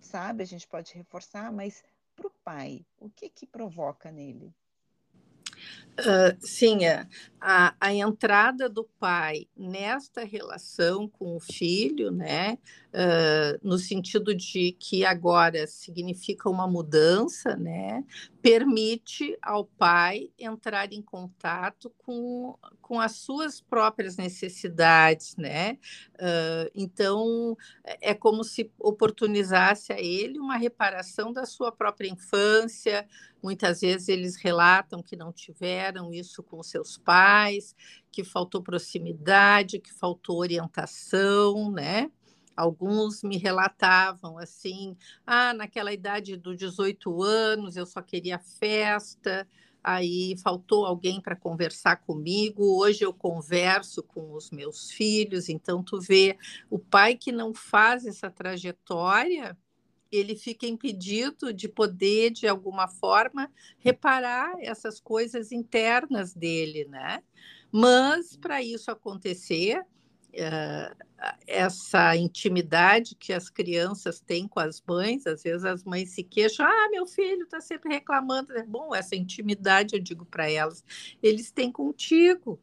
sabe, 0.00 0.43
a 0.43 0.47
gente 0.47 0.67
pode 0.67 0.93
reforçar, 0.95 1.52
mas 1.52 1.83
para 2.17 2.26
o 2.26 2.33
pai, 2.45 2.85
o 2.99 3.09
que 3.09 3.31
que 3.31 3.47
provoca 3.47 4.11
nele? 4.11 4.55
Uh, 6.00 6.35
sim, 6.41 6.87
é. 6.87 7.07
a, 7.39 7.75
a 7.79 7.93
entrada 7.93 8.71
do 8.71 8.89
pai 8.99 9.47
nesta 9.55 10.25
relação 10.25 11.07
com 11.07 11.37
o 11.37 11.41
filho, 11.41 12.11
né, 12.11 12.57
uh, 12.95 13.59
no 13.62 13.77
sentido 13.77 14.35
de 14.35 14.73
que 14.79 15.05
agora 15.05 15.67
significa 15.67 16.49
uma 16.49 16.67
mudança, 16.67 17.55
né, 17.55 18.03
permite 18.43 19.37
ao 19.43 19.65
pai 19.65 20.31
entrar 20.39 20.93
em 20.93 21.03
contato 21.03 21.93
com, 21.99 22.57
com 22.81 22.99
as 22.99 23.17
suas 23.17 23.61
próprias 23.61 24.17
necessidades, 24.17 25.37
né? 25.37 25.79
Uh, 26.15 26.71
então 26.75 27.57
é 28.01 28.15
como 28.15 28.43
se 28.43 28.71
oportunizasse 28.79 29.93
a 29.93 30.01
ele 30.01 30.39
uma 30.39 30.57
reparação 30.57 31.33
da 31.33 31.45
sua 31.45 31.71
própria 31.71 32.09
infância. 32.09 33.07
Muitas 33.43 33.81
vezes 33.81 34.09
eles 34.09 34.37
relatam 34.37 35.03
que 35.03 35.17
não 35.17 35.33
tiveram 35.33 36.13
isso 36.13 36.43
com 36.43 36.63
seus 36.63 36.97
pais, 36.97 37.75
que 38.11 38.25
faltou 38.25 38.63
proximidade, 38.63 39.81
que 39.81 39.93
faltou 39.93 40.39
orientação, 40.39 41.71
né? 41.71 42.11
Alguns 42.61 43.23
me 43.23 43.38
relatavam 43.38 44.37
assim: 44.37 44.95
ah, 45.26 45.55
naquela 45.55 45.95
idade 45.95 46.37
dos 46.37 46.59
18 46.59 47.23
anos 47.23 47.75
eu 47.75 47.87
só 47.87 48.02
queria 48.02 48.38
festa, 48.38 49.49
aí 49.83 50.37
faltou 50.43 50.85
alguém 50.85 51.23
para 51.23 51.35
conversar 51.35 51.97
comigo. 51.97 52.79
Hoje 52.79 53.02
eu 53.02 53.14
converso 53.14 54.02
com 54.02 54.35
os 54.35 54.50
meus 54.50 54.90
filhos, 54.90 55.49
então 55.49 55.83
tu 55.83 55.99
vê 55.99 56.37
o 56.69 56.79
pai 56.79 57.17
que 57.17 57.33
não 57.33 57.55
faz 57.55 58.05
essa 58.05 58.31
trajetória, 58.31 59.57
ele 60.12 60.37
fica 60.37 60.67
impedido 60.67 61.55
de 61.55 61.67
poder 61.67 62.31
de 62.31 62.47
alguma 62.47 62.88
forma 62.88 63.50
reparar 63.79 64.55
essas 64.61 65.00
coisas 65.00 65.50
internas 65.50 66.35
dele, 66.35 66.85
né? 66.85 67.23
Mas 67.73 68.37
para 68.37 68.61
isso 68.62 68.90
acontecer, 68.90 69.83
essa 71.47 72.17
intimidade 72.17 73.15
que 73.15 73.33
as 73.33 73.51
crianças 73.51 74.21
têm 74.21 74.49
com 74.49 74.61
as 74.61 74.83
mães, 74.87 75.27
às 75.27 75.43
vezes 75.43 75.65
as 75.65 75.85
mães 75.85 76.11
se 76.11 76.23
queixam, 76.23 76.67
ah, 76.67 76.89
meu 76.91 77.07
filho 77.07 77.43
está 77.43 77.61
sempre 77.61 77.93
reclamando. 77.93 78.53
É 78.53 78.63
bom, 78.63 78.95
essa 78.95 79.17
intimidade, 79.17 79.95
eu 79.95 80.01
digo 80.01 80.25
para 80.25 80.51
elas, 80.51 80.85
eles 81.23 81.51
têm 81.51 81.71
contigo. 81.71 82.61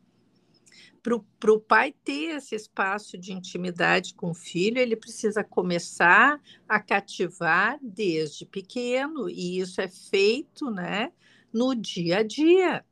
Para 1.39 1.53
o 1.53 1.59
pai 1.59 1.93
ter 2.03 2.35
esse 2.35 2.53
espaço 2.53 3.17
de 3.17 3.31
intimidade 3.31 4.13
com 4.13 4.31
o 4.31 4.35
filho, 4.35 4.77
ele 4.77 4.95
precisa 4.95 5.41
começar 5.41 6.41
a 6.67 6.81
cativar 6.81 7.79
desde 7.81 8.45
pequeno, 8.45 9.29
e 9.29 9.59
isso 9.59 9.79
é 9.79 9.87
feito 9.87 10.69
né, 10.69 11.13
no 11.53 11.73
dia 11.73 12.17
a 12.17 12.23
dia. 12.23 12.83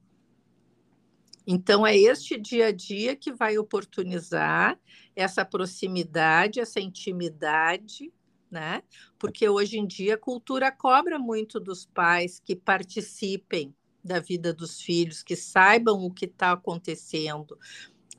Então, 1.47 1.85
é 1.85 1.95
este 1.95 2.37
dia 2.37 2.67
a 2.67 2.71
dia 2.71 3.15
que 3.15 3.31
vai 3.31 3.57
oportunizar 3.57 4.79
essa 5.15 5.45
proximidade, 5.45 6.59
essa 6.59 6.79
intimidade, 6.79 8.11
né? 8.49 8.81
Porque 9.19 9.47
hoje 9.47 9.77
em 9.77 9.85
dia 9.85 10.15
a 10.15 10.17
cultura 10.17 10.71
cobra 10.71 11.19
muito 11.19 11.59
dos 11.59 11.85
pais 11.85 12.39
que 12.39 12.55
participem 12.55 13.75
da 14.03 14.19
vida 14.19 14.53
dos 14.53 14.81
filhos, 14.81 15.23
que 15.23 15.35
saibam 15.35 16.03
o 16.03 16.11
que 16.13 16.25
está 16.25 16.51
acontecendo. 16.51 17.57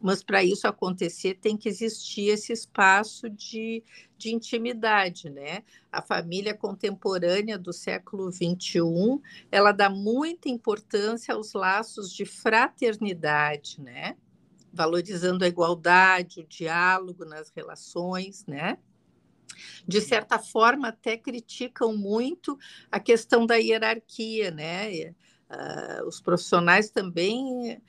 Mas 0.00 0.23
para 0.23 0.45
isso 0.45 0.69
acontecer, 0.69 1.35
tem 1.35 1.57
que 1.57 1.69
existir 1.69 2.29
esse 2.29 2.53
espaço 2.53 3.31
de, 3.31 3.83
de 4.17 4.35
intimidade, 4.35 5.31
né? 5.31 5.62
A 5.91 6.03
família 6.03 6.55
contemporânea 6.55 7.59
do 7.59 7.73
século 7.73 8.31
XXI, 8.31 9.21
ela 9.50 9.73
dá 9.73 9.88
muita 9.88 10.49
importância 10.49 11.35
aos 11.35 11.55
laços 11.55 12.12
de 12.12 12.26
fraternidade, 12.26 13.81
né? 13.81 14.17
Valorizando 14.73 15.45
a 15.45 15.49
igualdade, 15.49 16.41
o 16.41 16.47
diálogo 16.47 17.25
nas 17.25 17.50
relações, 17.50 18.45
né? 18.47 18.79
De 19.88 20.03
certa 20.03 20.38
forma, 20.38 20.88
até 20.88 21.17
criticam 21.17 21.97
muito 21.97 22.59
a 22.91 23.00
questão 23.00 23.47
da 23.47 23.57
hierarquia, 23.57 24.50
né? 24.50 25.15
Uh, 25.49 26.07
os 26.07 26.21
profissionais 26.21 26.91
também 26.91 27.81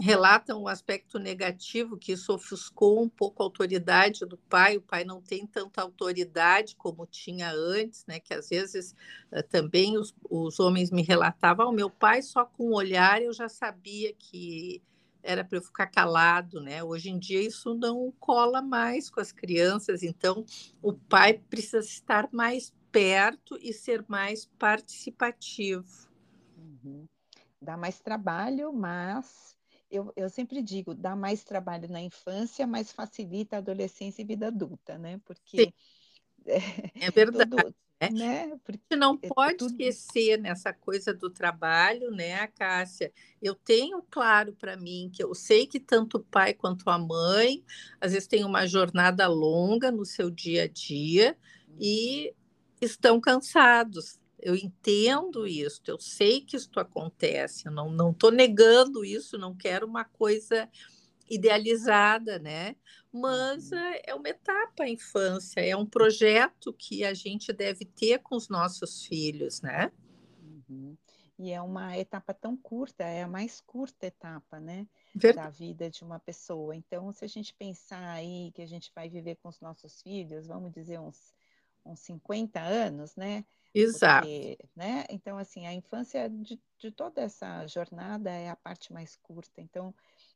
relatam 0.00 0.62
o 0.62 0.68
aspecto 0.68 1.18
negativo, 1.18 1.96
que 1.96 2.12
isso 2.12 2.32
ofuscou 2.32 3.02
um 3.02 3.08
pouco 3.08 3.42
a 3.42 3.46
autoridade 3.46 4.24
do 4.24 4.36
pai. 4.36 4.76
O 4.76 4.82
pai 4.82 5.04
não 5.04 5.20
tem 5.20 5.46
tanta 5.46 5.82
autoridade 5.82 6.74
como 6.76 7.06
tinha 7.06 7.52
antes, 7.52 8.04
né? 8.06 8.18
Que 8.18 8.34
às 8.34 8.48
vezes 8.48 8.94
uh, 9.30 9.42
também 9.48 9.98
os, 9.98 10.14
os 10.28 10.58
homens 10.58 10.90
me 10.90 11.02
relatavam: 11.02 11.66
o 11.66 11.68
oh, 11.70 11.72
meu 11.72 11.90
pai 11.90 12.22
só 12.22 12.44
com 12.44 12.70
o 12.70 12.74
olhar 12.74 13.22
eu 13.22 13.32
já 13.32 13.48
sabia 13.48 14.12
que 14.14 14.82
era 15.22 15.44
para 15.44 15.58
eu 15.58 15.62
ficar 15.62 15.86
calado, 15.86 16.60
né? 16.60 16.82
Hoje 16.82 17.10
em 17.10 17.18
dia 17.18 17.42
isso 17.42 17.74
não 17.74 18.10
cola 18.18 18.62
mais 18.62 19.10
com 19.10 19.20
as 19.20 19.30
crianças, 19.30 20.02
então 20.02 20.44
o 20.82 20.94
pai 20.94 21.34
precisa 21.34 21.78
estar 21.80 22.28
mais 22.32 22.72
perto 22.90 23.58
e 23.60 23.72
ser 23.72 24.04
mais 24.08 24.46
participativo. 24.58 26.08
Uhum. 26.56 27.06
Dá 27.60 27.76
mais 27.76 28.00
trabalho, 28.00 28.72
mas 28.72 29.59
eu, 29.90 30.12
eu 30.14 30.28
sempre 30.30 30.62
digo, 30.62 30.94
dá 30.94 31.16
mais 31.16 31.42
trabalho 31.42 31.88
na 31.88 32.00
infância, 32.00 32.66
mas 32.66 32.92
facilita 32.92 33.56
a 33.56 33.58
adolescência 33.58 34.22
e 34.22 34.24
vida 34.24 34.46
adulta, 34.46 34.96
né? 34.96 35.20
Porque 35.24 35.72
é, 36.46 37.06
é 37.06 37.10
verdade. 37.10 37.50
Todo, 37.50 37.74
né? 38.00 38.10
né? 38.10 38.58
Porque 38.64 38.80
a 38.90 38.94
gente 38.94 39.00
não 39.00 39.16
pode 39.16 39.58
tudo... 39.58 39.70
esquecer 39.72 40.38
nessa 40.38 40.72
coisa 40.72 41.12
do 41.12 41.28
trabalho, 41.28 42.10
né, 42.10 42.46
Cássia? 42.48 43.12
Eu 43.42 43.54
tenho 43.54 44.02
claro 44.08 44.54
para 44.54 44.76
mim 44.76 45.10
que 45.12 45.22
eu 45.22 45.34
sei 45.34 45.66
que 45.66 45.80
tanto 45.80 46.18
o 46.18 46.24
pai 46.24 46.54
quanto 46.54 46.88
a 46.88 46.98
mãe 46.98 47.64
às 48.00 48.12
vezes 48.12 48.28
tem 48.28 48.44
uma 48.44 48.66
jornada 48.66 49.26
longa 49.26 49.90
no 49.90 50.04
seu 50.04 50.30
dia 50.30 50.64
a 50.64 50.68
dia 50.68 51.36
e 51.78 52.32
estão 52.80 53.20
cansados, 53.20 54.19
eu 54.42 54.54
entendo 54.54 55.46
isso, 55.46 55.82
eu 55.86 55.98
sei 55.98 56.40
que 56.40 56.56
isso 56.56 56.70
acontece, 56.76 57.66
eu 57.66 57.72
não 57.72 58.10
estou 58.10 58.30
negando 58.30 59.04
isso, 59.04 59.38
não 59.38 59.54
quero 59.54 59.86
uma 59.86 60.04
coisa 60.04 60.68
idealizada, 61.28 62.38
né? 62.38 62.74
Mas 63.12 63.70
uhum. 63.70 63.78
é, 63.78 64.02
é 64.08 64.14
uma 64.14 64.28
etapa 64.28 64.84
a 64.84 64.88
infância, 64.88 65.60
é 65.60 65.76
um 65.76 65.86
projeto 65.86 66.72
que 66.72 67.04
a 67.04 67.14
gente 67.14 67.52
deve 67.52 67.84
ter 67.84 68.18
com 68.18 68.36
os 68.36 68.48
nossos 68.48 69.04
filhos, 69.04 69.60
né? 69.60 69.92
Uhum. 70.42 70.96
E 71.38 71.52
é 71.52 71.62
uma 71.62 71.96
etapa 71.96 72.34
tão 72.34 72.56
curta, 72.56 73.04
é 73.04 73.22
a 73.22 73.28
mais 73.28 73.60
curta 73.62 74.06
etapa, 74.06 74.60
né? 74.60 74.86
Verdade. 75.14 75.46
Da 75.46 75.50
vida 75.50 75.90
de 75.90 76.04
uma 76.04 76.18
pessoa. 76.18 76.76
Então, 76.76 77.10
se 77.12 77.24
a 77.24 77.28
gente 77.28 77.54
pensar 77.54 78.10
aí 78.10 78.52
que 78.52 78.60
a 78.60 78.66
gente 78.66 78.92
vai 78.94 79.08
viver 79.08 79.36
com 79.36 79.48
os 79.48 79.60
nossos 79.60 80.02
filhos, 80.02 80.46
vamos 80.46 80.70
dizer 80.70 81.00
uns, 81.00 81.34
uns 81.84 82.00
50 82.00 82.60
anos, 82.60 83.16
né? 83.16 83.44
Exato. 83.74 84.26
Porque, 84.26 84.58
né? 84.74 85.04
Então, 85.10 85.38
assim, 85.38 85.66
a 85.66 85.72
infância 85.72 86.28
de, 86.28 86.60
de 86.78 86.90
toda 86.90 87.20
essa 87.20 87.66
jornada 87.66 88.30
é 88.30 88.48
a 88.48 88.56
parte 88.56 88.92
mais 88.92 89.16
curta. 89.16 89.60
Então, 89.60 89.94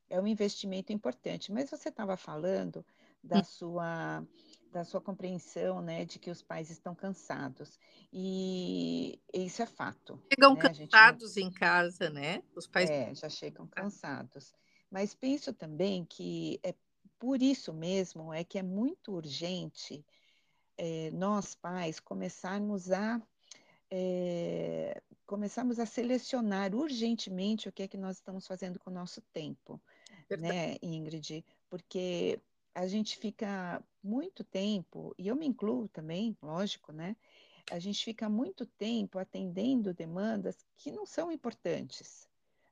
é 0.08 0.20
um 0.20 0.26
investimento 0.26 0.92
importante. 0.92 1.52
Mas 1.52 1.70
você 1.70 1.88
estava 1.88 2.16
falando 2.16 2.84
da 3.22 3.38
hum. 3.38 3.44
sua 3.44 4.26
da 4.70 4.82
sua 4.82 5.00
compreensão, 5.00 5.80
né, 5.80 6.04
de 6.04 6.18
que 6.18 6.28
os 6.28 6.42
pais 6.42 6.68
estão 6.68 6.96
cansados 6.96 7.78
e 8.12 9.20
isso 9.32 9.62
é 9.62 9.66
fato. 9.66 10.20
Chegam 10.32 10.54
né? 10.54 10.60
cansados 10.60 11.36
não... 11.36 11.42
em 11.44 11.52
casa, 11.52 12.10
né? 12.10 12.42
Os 12.56 12.66
pais 12.66 12.90
é, 12.90 13.14
já 13.14 13.28
chegam 13.28 13.68
cansados. 13.68 14.52
Mas 14.90 15.14
penso 15.14 15.52
também 15.52 16.04
que 16.04 16.58
é 16.64 16.74
por 17.20 17.40
isso 17.40 17.72
mesmo 17.72 18.34
é 18.34 18.42
que 18.42 18.58
é 18.58 18.64
muito 18.64 19.12
urgente 19.12 20.04
é, 20.76 21.10
nós 21.12 21.54
pais 21.54 22.00
começarmos 22.00 22.90
a 22.90 23.20
é, 23.90 25.00
começarmos 25.26 25.78
a 25.78 25.86
selecionar 25.86 26.74
urgentemente 26.74 27.68
o 27.68 27.72
que 27.72 27.82
é 27.84 27.88
que 27.88 27.96
nós 27.96 28.16
estamos 28.16 28.46
fazendo 28.46 28.78
com 28.78 28.90
o 28.90 28.94
nosso 28.94 29.20
tempo, 29.32 29.80
Verdade. 30.28 30.52
né, 30.52 30.76
Ingrid? 30.82 31.44
Porque 31.68 32.40
a 32.74 32.86
gente 32.86 33.16
fica 33.16 33.82
muito 34.02 34.42
tempo, 34.42 35.14
e 35.16 35.28
eu 35.28 35.36
me 35.36 35.46
incluo 35.46 35.88
também, 35.88 36.36
lógico, 36.42 36.92
né? 36.92 37.16
A 37.70 37.78
gente 37.78 38.04
fica 38.04 38.28
muito 38.28 38.66
tempo 38.66 39.18
atendendo 39.18 39.94
demandas 39.94 40.66
que 40.76 40.90
não 40.90 41.06
são 41.06 41.30
importantes, 41.30 42.28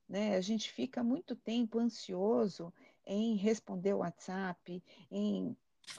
né? 0.09 0.37
A 0.37 0.40
gente 0.40 0.71
fica 0.71 1.02
muito 1.02 1.35
tempo 1.37 1.78
ansioso 1.78 2.73
em 3.06 3.37
responder 3.37 3.94
o 3.94 3.99
WhatsApp, 3.99 4.82
em 5.11 5.56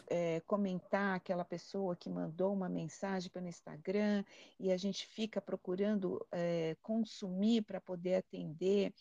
é, 0.07 0.41
comentar 0.41 1.15
aquela 1.15 1.45
pessoa 1.45 1.95
que 1.95 2.09
mandou 2.09 2.53
uma 2.53 2.69
mensagem 2.69 3.29
pelo 3.29 3.47
Instagram 3.47 4.23
e 4.59 4.71
a 4.71 4.77
gente 4.77 5.07
fica 5.07 5.41
procurando 5.41 6.25
é, 6.31 6.75
consumir 6.81 7.63
para 7.63 7.81
poder 7.81 8.15
atender 8.15 8.93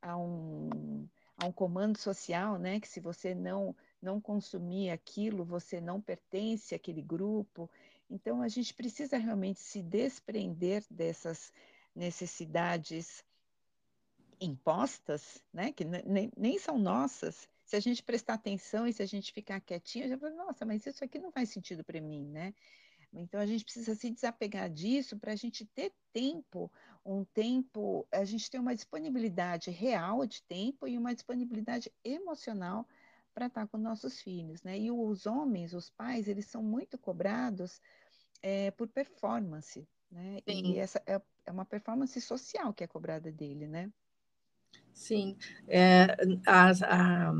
a 0.00 0.16
um, 0.16 1.08
a 1.36 1.46
um 1.46 1.52
comando 1.52 1.98
social, 1.98 2.58
né? 2.58 2.80
Que 2.80 2.88
se 2.88 3.00
você 3.00 3.34
não 3.34 3.74
não 4.00 4.20
consumir 4.20 4.90
aquilo, 4.90 5.44
você 5.44 5.80
não 5.80 6.00
pertence 6.00 6.74
àquele 6.74 7.02
grupo. 7.02 7.68
Então 8.08 8.42
a 8.42 8.48
gente 8.48 8.72
precisa 8.72 9.18
realmente 9.18 9.60
se 9.60 9.82
desprender 9.82 10.84
dessas 10.88 11.52
necessidades 11.94 13.24
impostas, 14.40 15.42
né? 15.52 15.72
Que 15.72 15.84
nem, 15.84 16.30
nem 16.36 16.58
são 16.58 16.78
nossas 16.78 17.48
se 17.68 17.76
a 17.76 17.80
gente 17.80 18.02
prestar 18.02 18.34
atenção 18.34 18.86
e 18.86 18.92
se 18.94 19.02
a 19.02 19.06
gente 19.06 19.30
ficar 19.30 19.60
quietinho, 19.60 20.08
já 20.08 20.16
fala, 20.16 20.34
nossa, 20.34 20.64
mas 20.64 20.86
isso 20.86 21.04
aqui 21.04 21.18
não 21.18 21.30
faz 21.30 21.50
sentido 21.50 21.84
para 21.84 22.00
mim, 22.00 22.26
né? 22.26 22.54
Então 23.12 23.38
a 23.38 23.44
gente 23.44 23.62
precisa 23.62 23.94
se 23.94 24.10
desapegar 24.10 24.70
disso 24.70 25.18
para 25.18 25.32
a 25.32 25.36
gente 25.36 25.66
ter 25.66 25.92
tempo, 26.10 26.72
um 27.04 27.26
tempo, 27.26 28.08
a 28.10 28.24
gente 28.24 28.50
ter 28.50 28.58
uma 28.58 28.74
disponibilidade 28.74 29.70
real 29.70 30.24
de 30.26 30.42
tempo 30.44 30.88
e 30.88 30.96
uma 30.96 31.14
disponibilidade 31.14 31.92
emocional 32.02 32.88
para 33.34 33.48
estar 33.48 33.66
com 33.66 33.76
nossos 33.76 34.18
filhos, 34.18 34.62
né? 34.62 34.78
E 34.78 34.90
os 34.90 35.26
homens, 35.26 35.74
os 35.74 35.90
pais, 35.90 36.26
eles 36.26 36.46
são 36.46 36.62
muito 36.62 36.96
cobrados 36.96 37.82
é, 38.40 38.70
por 38.70 38.88
performance, 38.88 39.86
né? 40.10 40.40
Sim. 40.48 40.72
E 40.72 40.78
essa 40.78 41.02
é, 41.06 41.20
é 41.44 41.52
uma 41.52 41.66
performance 41.66 42.18
social 42.18 42.72
que 42.72 42.82
é 42.82 42.86
cobrada 42.86 43.30
dele, 43.30 43.66
né? 43.66 43.92
Sim, 44.98 45.36
é, 45.68 46.16
a, 46.44 46.70
a, 46.70 47.32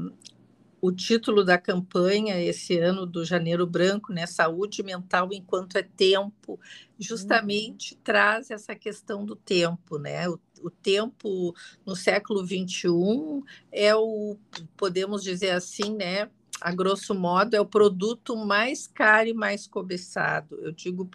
o 0.81 0.93
título 0.93 1.45
da 1.45 1.59
campanha 1.59 2.41
esse 2.41 2.79
ano 2.79 3.05
do 3.05 3.25
Janeiro 3.25 3.67
Branco, 3.67 4.13
né, 4.13 4.27
Saúde 4.27 4.81
Mental 4.85 5.29
enquanto 5.33 5.77
é 5.77 5.83
tempo, 5.83 6.59
justamente 6.97 7.95
uhum. 7.95 8.01
traz 8.05 8.53
essa 8.53 8.77
questão 8.77 9.25
do 9.25 9.35
tempo, 9.35 9.99
né? 9.99 10.29
O, 10.29 10.39
o 10.63 10.71
tempo 10.71 11.53
no 11.85 11.97
século 11.97 12.47
XXI 12.47 13.43
é 13.73 13.93
o, 13.93 14.37
podemos 14.77 15.25
dizer 15.25 15.51
assim, 15.51 15.97
né? 15.97 16.31
A 16.61 16.73
grosso 16.73 17.15
modo, 17.15 17.55
é 17.55 17.61
o 17.61 17.67
produto 17.67 18.37
mais 18.37 18.87
caro 18.87 19.29
e 19.29 19.35
mais 19.35 19.67
cobiçado. 19.67 20.57
Eu 20.61 20.73
digo 20.73 21.09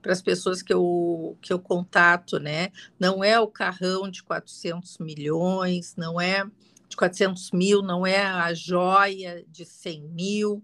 para 0.00 0.12
as 0.12 0.22
pessoas 0.22 0.62
que 0.62 0.72
eu, 0.72 1.36
que 1.40 1.52
eu 1.52 1.58
contato, 1.58 2.38
né? 2.38 2.70
Não 2.98 3.22
é 3.22 3.38
o 3.38 3.46
carrão 3.46 4.08
de 4.10 4.22
400 4.22 4.98
milhões, 4.98 5.94
não 5.96 6.20
é 6.20 6.44
de 6.88 6.96
400 6.96 7.50
mil, 7.52 7.82
não 7.82 8.06
é 8.06 8.22
a 8.22 8.52
joia 8.52 9.44
de 9.48 9.64
100 9.64 10.02
mil, 10.08 10.62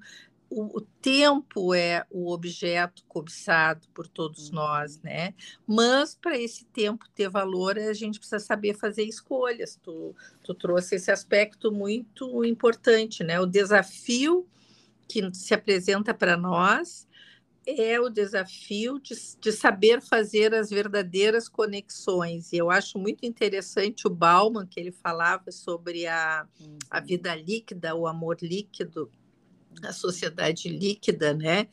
o, 0.51 0.79
o, 0.79 0.81
tempo 0.81 1.75
é 1.75 2.05
o 2.11 2.33
objeto 2.33 3.05
cobiçado 3.07 3.87
por 3.95 4.09
todos 4.09 4.49
uhum. 4.49 4.57
nós, 4.57 5.01
né? 5.03 5.35
Mas 5.67 6.15
para 6.15 6.39
esse 6.39 6.65
tempo 6.67 7.05
ter 7.15 7.29
valor, 7.29 7.79
a 7.79 7.93
gente 7.93 8.19
precisa 8.19 8.41
saber 8.41 8.75
fazer 8.75 9.05
escolhas. 9.05 9.79
Tu, 9.83 10.15
tu 10.43 10.55
trouxe 10.55 10.97
esse 10.97 11.11
aspecto 11.11 11.71
muito 11.71 12.45
importante, 12.45 13.23
né? 13.23 13.39
O 13.39 13.47
desafio 13.47 14.47
que 15.07 15.33
se 15.35 15.55
apresenta 15.55 16.15
para 16.15 16.37
nós 16.37 17.07
é 17.67 18.01
o 18.01 18.09
desafio 18.09 18.99
de, 18.99 19.15
de, 19.39 19.53
saber 19.53 20.01
fazer 20.01 20.55
as 20.55 20.71
verdadeiras 20.71 21.51
conexões. 21.51 22.51
E 22.53 22.57
eu 22.57 22.71
acho 22.71 22.99
muito 22.99 23.27
interessante 23.27 24.07
o 24.07 24.11
Bauman, 24.11 24.67
que 24.67 24.81
ele 24.81 24.91
falava 24.91 25.53
sobre 25.53 26.07
a, 26.07 26.47
a 26.91 26.99
uhum. 26.99 27.05
vida 27.05 27.35
líquida, 27.35 27.95
o 27.95 28.07
amor 28.07 28.39
líquido, 28.41 29.11
a 29.83 29.93
sociedade 29.93 30.69
líquida, 30.69 31.33
né, 31.35 31.69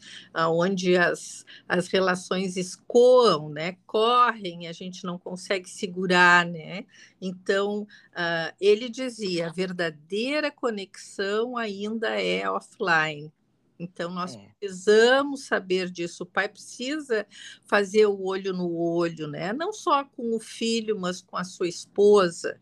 onde 0.50 0.96
as, 0.96 1.46
as 1.68 1.88
relações 1.88 2.56
escoam, 2.56 3.50
né, 3.50 3.78
correm, 3.86 4.68
a 4.68 4.72
gente 4.72 5.04
não 5.04 5.18
consegue 5.18 5.70
segurar, 5.70 6.46
né. 6.46 6.86
Então 7.22 7.82
uh, 7.82 8.56
ele 8.60 8.90
dizia, 8.90 9.48
a 9.48 9.52
verdadeira 9.52 10.52
conexão 10.52 11.58
ainda 11.58 12.10
é 12.22 12.50
offline. 12.50 13.32
Então, 13.78 14.10
nós 14.10 14.36
é. 14.36 14.50
precisamos 14.60 15.48
saber 15.48 15.90
disso. 15.92 16.24
O 16.24 16.26
pai 16.26 16.48
precisa 16.48 17.28
fazer 17.66 18.06
o 18.06 18.24
olho 18.24 18.54
no 18.54 18.74
olho, 18.74 19.28
né? 19.28 19.52
Não 19.52 19.74
só 19.74 20.06
com 20.06 20.36
o 20.36 20.40
filho, 20.40 20.98
mas 20.98 21.22
com 21.22 21.36
a 21.36 21.44
sua 21.44 21.68
esposa, 21.68 22.58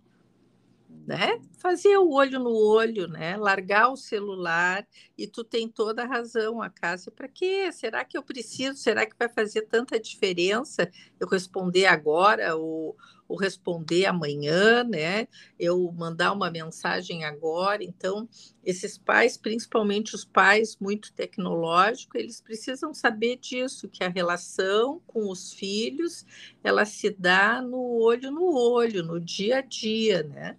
né? 1.06 1.40
Fazer 1.58 1.98
o 1.98 2.12
olho 2.12 2.40
no 2.40 2.54
olho, 2.54 3.08
né? 3.08 3.36
Largar 3.38 3.90
o 3.90 3.98
celular 3.98 4.88
e 5.18 5.28
tu 5.28 5.44
tem 5.44 5.68
toda 5.68 6.04
a 6.04 6.08
razão, 6.08 6.62
a 6.62 6.70
casa. 6.70 7.12
Para 7.12 7.28
quê? 7.28 7.72
Será 7.72 8.06
que 8.06 8.18
eu 8.18 8.24
preciso? 8.24 8.78
Será 8.78 9.06
que 9.06 9.16
vai 9.18 9.30
fazer 9.30 9.64
tanta 9.64 10.00
diferença 10.00 10.90
eu 11.20 11.28
responder 11.28 11.86
agora 11.86 12.56
ou, 12.56 12.96
ou 13.28 13.38
responder 13.38 14.06
amanhã, 14.06 14.84
né? 14.84 15.28
Eu 15.60 15.92
mandar 15.92 16.32
uma 16.32 16.50
mensagem 16.50 17.26
agora. 17.26 17.84
Então, 17.84 18.28
esses 18.64 18.98
pais, 18.98 19.36
principalmente 19.38 20.16
os 20.16 20.24
pais 20.24 20.78
muito 20.80 21.14
tecnológicos, 21.14 22.20
eles 22.20 22.40
precisam 22.40 22.94
saber 22.94 23.38
disso, 23.38 23.90
que 23.90 24.04
a 24.04 24.10
relação 24.10 25.02
com 25.06 25.30
os 25.30 25.52
filhos, 25.54 26.26
ela 26.64 26.86
se 26.86 27.10
dá 27.10 27.62
no 27.62 28.00
olho 28.00 28.32
no 28.32 28.56
olho, 28.56 29.04
no 29.04 29.20
dia 29.20 29.58
a 29.58 29.62
dia, 29.62 30.24
né? 30.24 30.58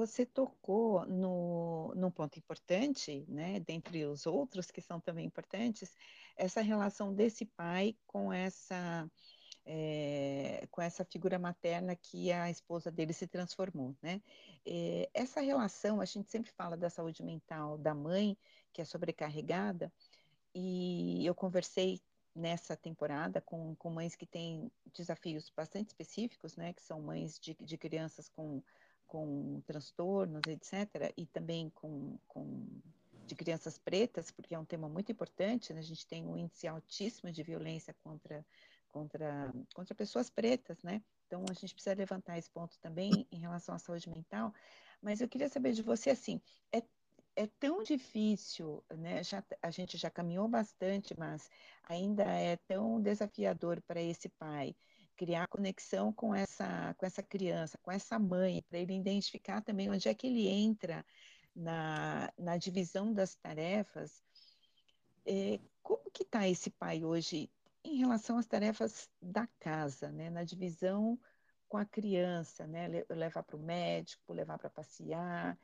Você 0.00 0.24
tocou 0.24 1.04
no, 1.06 1.92
num 1.94 2.10
ponto 2.10 2.38
importante, 2.38 3.22
né, 3.28 3.60
dentre 3.60 4.06
os 4.06 4.26
outros 4.26 4.70
que 4.70 4.80
são 4.80 4.98
também 4.98 5.26
importantes, 5.26 5.94
essa 6.36 6.62
relação 6.62 7.12
desse 7.12 7.44
pai 7.44 7.94
com 8.06 8.32
essa 8.32 9.06
é, 9.66 10.66
com 10.70 10.80
essa 10.80 11.04
figura 11.04 11.38
materna 11.38 11.94
que 11.94 12.32
a 12.32 12.48
esposa 12.48 12.90
dele 12.90 13.12
se 13.12 13.26
transformou, 13.26 13.94
né? 14.00 14.22
É, 14.64 15.10
essa 15.12 15.42
relação, 15.42 16.00
a 16.00 16.06
gente 16.06 16.30
sempre 16.30 16.50
fala 16.50 16.78
da 16.78 16.88
saúde 16.88 17.22
mental 17.22 17.76
da 17.76 17.94
mãe 17.94 18.38
que 18.72 18.80
é 18.80 18.84
sobrecarregada, 18.86 19.92
e 20.54 21.26
eu 21.26 21.34
conversei 21.34 22.00
nessa 22.34 22.74
temporada 22.74 23.40
com, 23.42 23.74
com 23.76 23.90
mães 23.90 24.16
que 24.16 24.26
têm 24.26 24.72
desafios 24.96 25.52
bastante 25.54 25.88
específicos, 25.88 26.56
né? 26.56 26.72
Que 26.72 26.82
são 26.82 27.02
mães 27.02 27.38
de, 27.38 27.54
de 27.60 27.76
crianças 27.76 28.30
com 28.30 28.62
com 29.10 29.60
transtornos, 29.66 30.42
etc., 30.46 31.12
e 31.16 31.26
também 31.26 31.68
com, 31.70 32.16
com 32.28 32.64
de 33.26 33.34
crianças 33.34 33.76
pretas, 33.76 34.30
porque 34.30 34.54
é 34.54 34.58
um 34.58 34.64
tema 34.64 34.88
muito 34.88 35.10
importante, 35.10 35.72
né? 35.72 35.80
a 35.80 35.82
gente 35.82 36.06
tem 36.06 36.24
um 36.24 36.36
índice 36.36 36.68
altíssimo 36.68 37.32
de 37.32 37.42
violência 37.42 37.92
contra, 38.04 38.46
contra, 38.88 39.52
contra 39.74 39.94
pessoas 39.96 40.30
pretas, 40.30 40.80
né? 40.84 41.02
Então, 41.26 41.44
a 41.50 41.52
gente 41.52 41.74
precisa 41.74 41.94
levantar 41.94 42.38
esse 42.38 42.48
ponto 42.50 42.78
também 42.78 43.26
em 43.32 43.38
relação 43.38 43.74
à 43.74 43.78
saúde 43.78 44.08
mental, 44.08 44.54
mas 45.02 45.20
eu 45.20 45.28
queria 45.28 45.48
saber 45.48 45.72
de 45.72 45.82
você, 45.82 46.10
assim, 46.10 46.40
é, 46.72 46.80
é 47.34 47.48
tão 47.58 47.82
difícil, 47.82 48.84
né? 48.96 49.24
Já, 49.24 49.42
a 49.60 49.70
gente 49.72 49.96
já 49.96 50.08
caminhou 50.08 50.46
bastante, 50.46 51.18
mas 51.18 51.50
ainda 51.82 52.22
é 52.24 52.56
tão 52.56 53.00
desafiador 53.00 53.80
para 53.82 54.00
esse 54.00 54.28
pai 54.28 54.74
criar 55.20 55.46
conexão 55.48 56.10
com 56.14 56.34
essa, 56.34 56.94
com 56.96 57.04
essa 57.04 57.22
criança, 57.22 57.76
com 57.82 57.92
essa 57.92 58.18
mãe, 58.18 58.64
para 58.66 58.78
ele 58.78 58.96
identificar 58.96 59.60
também 59.60 59.90
onde 59.90 60.08
é 60.08 60.14
que 60.14 60.26
ele 60.26 60.48
entra 60.48 61.04
na, 61.54 62.32
na 62.38 62.56
divisão 62.56 63.12
das 63.12 63.34
tarefas. 63.34 64.24
É, 65.26 65.60
como 65.82 66.10
que 66.10 66.22
está 66.22 66.48
esse 66.48 66.70
pai 66.70 67.04
hoje 67.04 67.50
em 67.84 67.98
relação 67.98 68.38
às 68.38 68.46
tarefas 68.46 69.10
da 69.20 69.46
casa, 69.58 70.10
né? 70.10 70.30
na 70.30 70.42
divisão 70.42 71.20
com 71.68 71.76
a 71.76 71.84
criança, 71.84 72.66
né? 72.66 72.88
levar 73.10 73.42
para 73.42 73.56
o 73.56 73.62
médico, 73.62 74.32
levar 74.32 74.56
para 74.56 74.70
passear. 74.70 75.58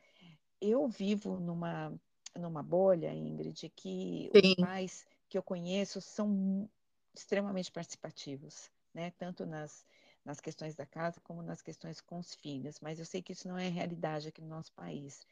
Eu 0.61 0.87
vivo 0.87 1.41
numa, 1.41 1.99
numa 2.35 2.63
bolha, 2.63 3.11
Ingrid, 3.11 3.71
que 3.75 4.31
Sim. 4.35 4.51
os 4.51 4.55
pais 4.57 5.07
que 5.31 5.39
eu 5.39 5.43
conheço 5.43 5.99
são 6.03 6.69
extremamente 7.15 7.73
participativos 7.73 8.71
né? 8.97 9.13
Tanto 9.19 9.45
nas, 9.45 9.85
nas 10.25 10.41
questões 10.41 10.75
da 10.75 10.87
casa 10.87 11.21
como 11.21 11.43
nas 11.43 11.61
questões 11.61 12.01
com 12.01 12.19
os 12.19 12.35
filhos. 12.35 12.81
Mas 12.81 12.99
eu 12.99 13.05
sei 13.05 13.21
que 13.21 13.33
isso 13.33 13.47
não 13.47 13.59
é 13.59 13.69
realidade 13.69 14.29
aqui 14.29 14.41
no 14.41 14.49
nosso 14.49 14.73
país. 14.73 15.27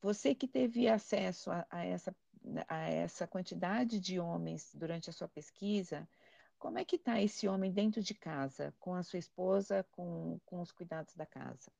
você 0.00 0.34
que 0.34 0.48
teve 0.48 0.88
acesso 0.88 1.50
a, 1.50 1.66
a, 1.70 1.84
essa, 1.84 2.16
a 2.66 2.88
essa 2.88 3.26
quantidade 3.26 4.00
de 4.00 4.18
homens 4.18 4.72
durante 4.74 5.10
a 5.10 5.12
sua 5.12 5.28
pesquisa, 5.28 6.08
como 6.58 6.78
é 6.78 6.84
que 6.84 6.96
está 6.96 7.20
esse 7.20 7.46
homem 7.46 7.70
dentro 7.70 8.02
de 8.02 8.14
casa, 8.14 8.72
com 8.80 8.94
a 8.94 9.02
sua 9.02 9.18
esposa, 9.18 9.84
com, 9.92 10.40
com 10.46 10.60
os 10.60 10.72
cuidados 10.72 11.14
da 11.14 11.26
casa? 11.26 11.70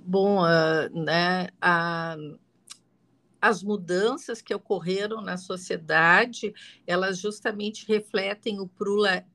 Bom, 0.00 0.44
uh, 0.44 0.88
né, 1.04 1.48
a, 1.60 2.16
as 3.40 3.62
mudanças 3.62 4.42
que 4.42 4.54
ocorreram 4.54 5.20
na 5.20 5.36
sociedade, 5.36 6.52
elas 6.86 7.18
justamente 7.18 7.86
refletem 7.86 8.60
o 8.60 8.70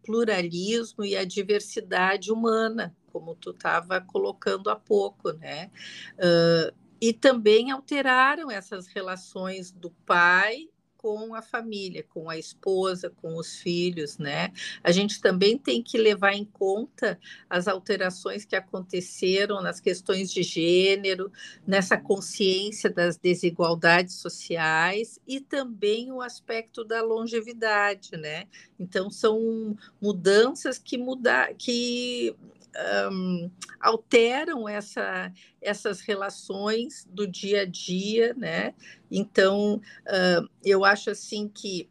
pluralismo 0.03 1.03
e 1.03 1.15
a 1.15 1.25
diversidade 1.25 2.31
humana, 2.31 2.95
como 3.11 3.35
tu 3.35 3.51
estava 3.51 3.99
colocando 4.01 4.69
há 4.69 4.75
pouco, 4.75 5.31
né? 5.33 5.71
Uh, 6.15 6.75
e 7.01 7.13
também 7.13 7.71
alteraram 7.71 8.49
essas 8.49 8.87
relações 8.87 9.71
do 9.71 9.91
pai 10.05 10.69
com 11.05 11.35
a 11.35 11.41
família, 11.43 12.03
com 12.09 12.31
a 12.31 12.35
esposa, 12.35 13.11
com 13.21 13.37
os 13.37 13.57
filhos, 13.59 14.17
né? 14.17 14.51
A 14.83 14.91
gente 14.91 15.21
também 15.21 15.55
tem 15.55 15.83
que 15.83 15.99
levar 15.99 16.33
em 16.33 16.43
conta 16.43 17.19
as 17.47 17.67
alterações 17.67 18.43
que 18.43 18.55
aconteceram 18.55 19.61
nas 19.61 19.79
questões 19.79 20.33
de 20.33 20.41
gênero, 20.41 21.31
nessa 21.67 21.95
consciência 21.95 22.89
das 22.89 23.17
desigualdades 23.17 24.15
sociais 24.15 25.19
e 25.27 25.39
também 25.39 26.11
o 26.11 26.23
aspecto 26.23 26.83
da 26.83 27.03
longevidade, 27.03 28.17
né? 28.17 28.47
Então 28.79 29.11
são 29.11 29.77
mudanças 30.01 30.79
que 30.79 30.97
mudar, 30.97 31.53
que 31.53 32.35
um, 33.11 33.49
alteram 33.79 34.67
essa, 34.67 35.31
essas 35.61 36.01
relações 36.01 37.07
do 37.09 37.27
dia 37.27 37.61
a 37.61 37.65
dia, 37.65 38.33
né? 38.35 38.73
Então, 39.09 39.81
uh, 40.07 40.49
eu 40.63 40.83
acho 40.83 41.09
assim 41.09 41.47
que 41.47 41.89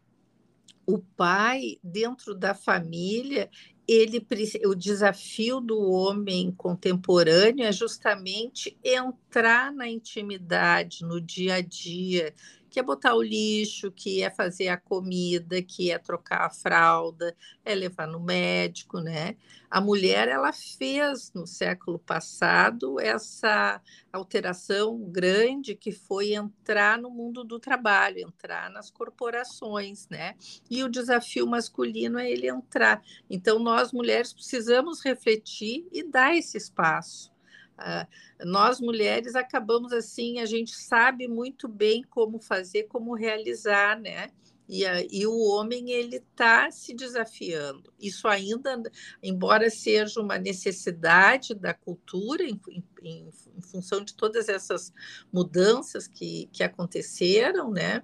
o 0.85 0.99
pai, 0.99 1.77
dentro 1.83 2.35
da 2.35 2.53
família, 2.53 3.49
ele 3.87 4.25
o 4.65 4.73
desafio 4.73 5.59
do 5.59 5.79
homem 5.79 6.51
contemporâneo 6.51 7.65
é 7.65 7.71
justamente 7.71 8.77
entrar 8.83 9.71
na 9.71 9.87
intimidade, 9.87 11.03
no 11.03 11.21
dia 11.21 11.55
a 11.55 11.61
dia, 11.61 12.33
que 12.75 12.79
é 12.81 12.83
botar 12.83 13.15
o 13.15 13.21
lixo, 13.21 13.89
que 13.89 14.21
é 14.21 14.29
fazer 14.29 14.67
a 14.67 14.75
comida, 14.75 15.61
que 15.61 15.91
é 15.91 15.97
trocar 15.97 16.41
a 16.41 16.49
fralda, 16.49 17.33
é 17.63 17.73
levar 17.73 18.05
no 18.05 18.19
médico, 18.19 18.99
né? 18.99 19.37
A 19.71 19.79
mulher 19.79 20.27
ela 20.27 20.51
fez 20.51 21.31
no 21.33 21.47
século 21.47 21.97
passado 21.97 22.99
essa 22.99 23.81
alteração 24.11 24.99
grande 25.09 25.73
que 25.73 25.93
foi 25.93 26.33
entrar 26.33 26.97
no 26.97 27.09
mundo 27.09 27.45
do 27.45 27.61
trabalho, 27.61 28.19
entrar 28.19 28.69
nas 28.69 28.91
corporações, 28.91 30.09
né? 30.09 30.35
E 30.69 30.83
o 30.83 30.89
desafio 30.89 31.47
masculino 31.47 32.19
é 32.19 32.29
ele 32.29 32.49
entrar. 32.49 33.01
Então 33.29 33.57
nós 33.57 33.93
mulheres 33.93 34.33
precisamos 34.33 35.01
refletir 35.01 35.87
e 35.93 36.03
dar 36.03 36.35
esse 36.35 36.57
espaço. 36.57 37.34
Uh, 37.77 38.45
nós 38.45 38.79
mulheres 38.79 39.35
acabamos 39.35 39.91
assim, 39.91 40.39
a 40.39 40.45
gente 40.45 40.75
sabe 40.75 41.27
muito 41.27 41.67
bem 41.67 42.03
como 42.03 42.39
fazer, 42.39 42.83
como 42.83 43.13
realizar, 43.13 43.99
né? 43.99 44.29
E, 44.67 44.83
e 45.11 45.27
o 45.27 45.37
homem 45.37 45.91
ele 45.91 46.17
está 46.17 46.71
se 46.71 46.93
desafiando. 46.93 47.93
Isso 47.99 48.27
ainda, 48.27 48.81
embora 49.21 49.69
seja 49.69 50.19
uma 50.19 50.37
necessidade 50.39 51.53
da 51.53 51.73
cultura, 51.73 52.43
em, 52.43 52.59
em, 53.03 53.29
em 53.55 53.61
função 53.61 54.03
de 54.03 54.15
todas 54.15 54.49
essas 54.49 54.91
mudanças 55.31 56.07
que, 56.07 56.49
que 56.51 56.63
aconteceram, 56.63 57.69
né? 57.69 58.01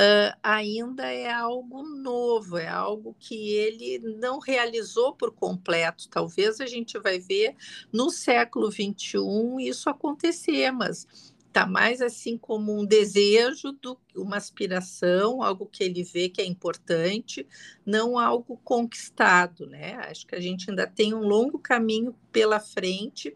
Uh, 0.00 0.38
ainda 0.42 1.10
é 1.10 1.30
algo 1.30 1.82
novo, 1.82 2.58
é 2.58 2.68
algo 2.68 3.16
que 3.18 3.52
ele 3.54 3.98
não 3.98 4.38
realizou 4.38 5.14
por 5.14 5.32
completo. 5.32 6.08
Talvez 6.08 6.60
a 6.60 6.66
gente 6.66 6.98
vai 6.98 7.18
ver 7.18 7.54
no 7.92 8.10
século 8.10 8.70
XXI 8.70 9.18
isso 9.60 9.88
acontecer, 9.88 10.70
mas 10.70 11.06
está 11.46 11.66
mais 11.66 12.02
assim 12.02 12.36
como 12.36 12.78
um 12.78 12.84
desejo, 12.84 13.72
do, 13.72 13.98
uma 14.14 14.36
aspiração, 14.36 15.42
algo 15.42 15.64
que 15.64 15.82
ele 15.82 16.04
vê 16.04 16.28
que 16.28 16.42
é 16.42 16.44
importante, 16.44 17.46
não 17.84 18.18
algo 18.18 18.60
conquistado, 18.62 19.66
né? 19.66 19.94
Acho 19.94 20.26
que 20.26 20.34
a 20.34 20.40
gente 20.40 20.68
ainda 20.68 20.86
tem 20.86 21.14
um 21.14 21.22
longo 21.22 21.58
caminho 21.58 22.14
pela 22.30 22.60
frente 22.60 23.34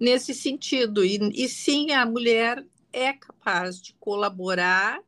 nesse 0.00 0.32
sentido. 0.32 1.04
E, 1.04 1.18
e 1.34 1.48
sim, 1.50 1.90
a 1.92 2.06
mulher 2.06 2.64
é 2.90 3.12
capaz 3.12 3.80
de 3.80 3.94
colaborar 4.00 4.98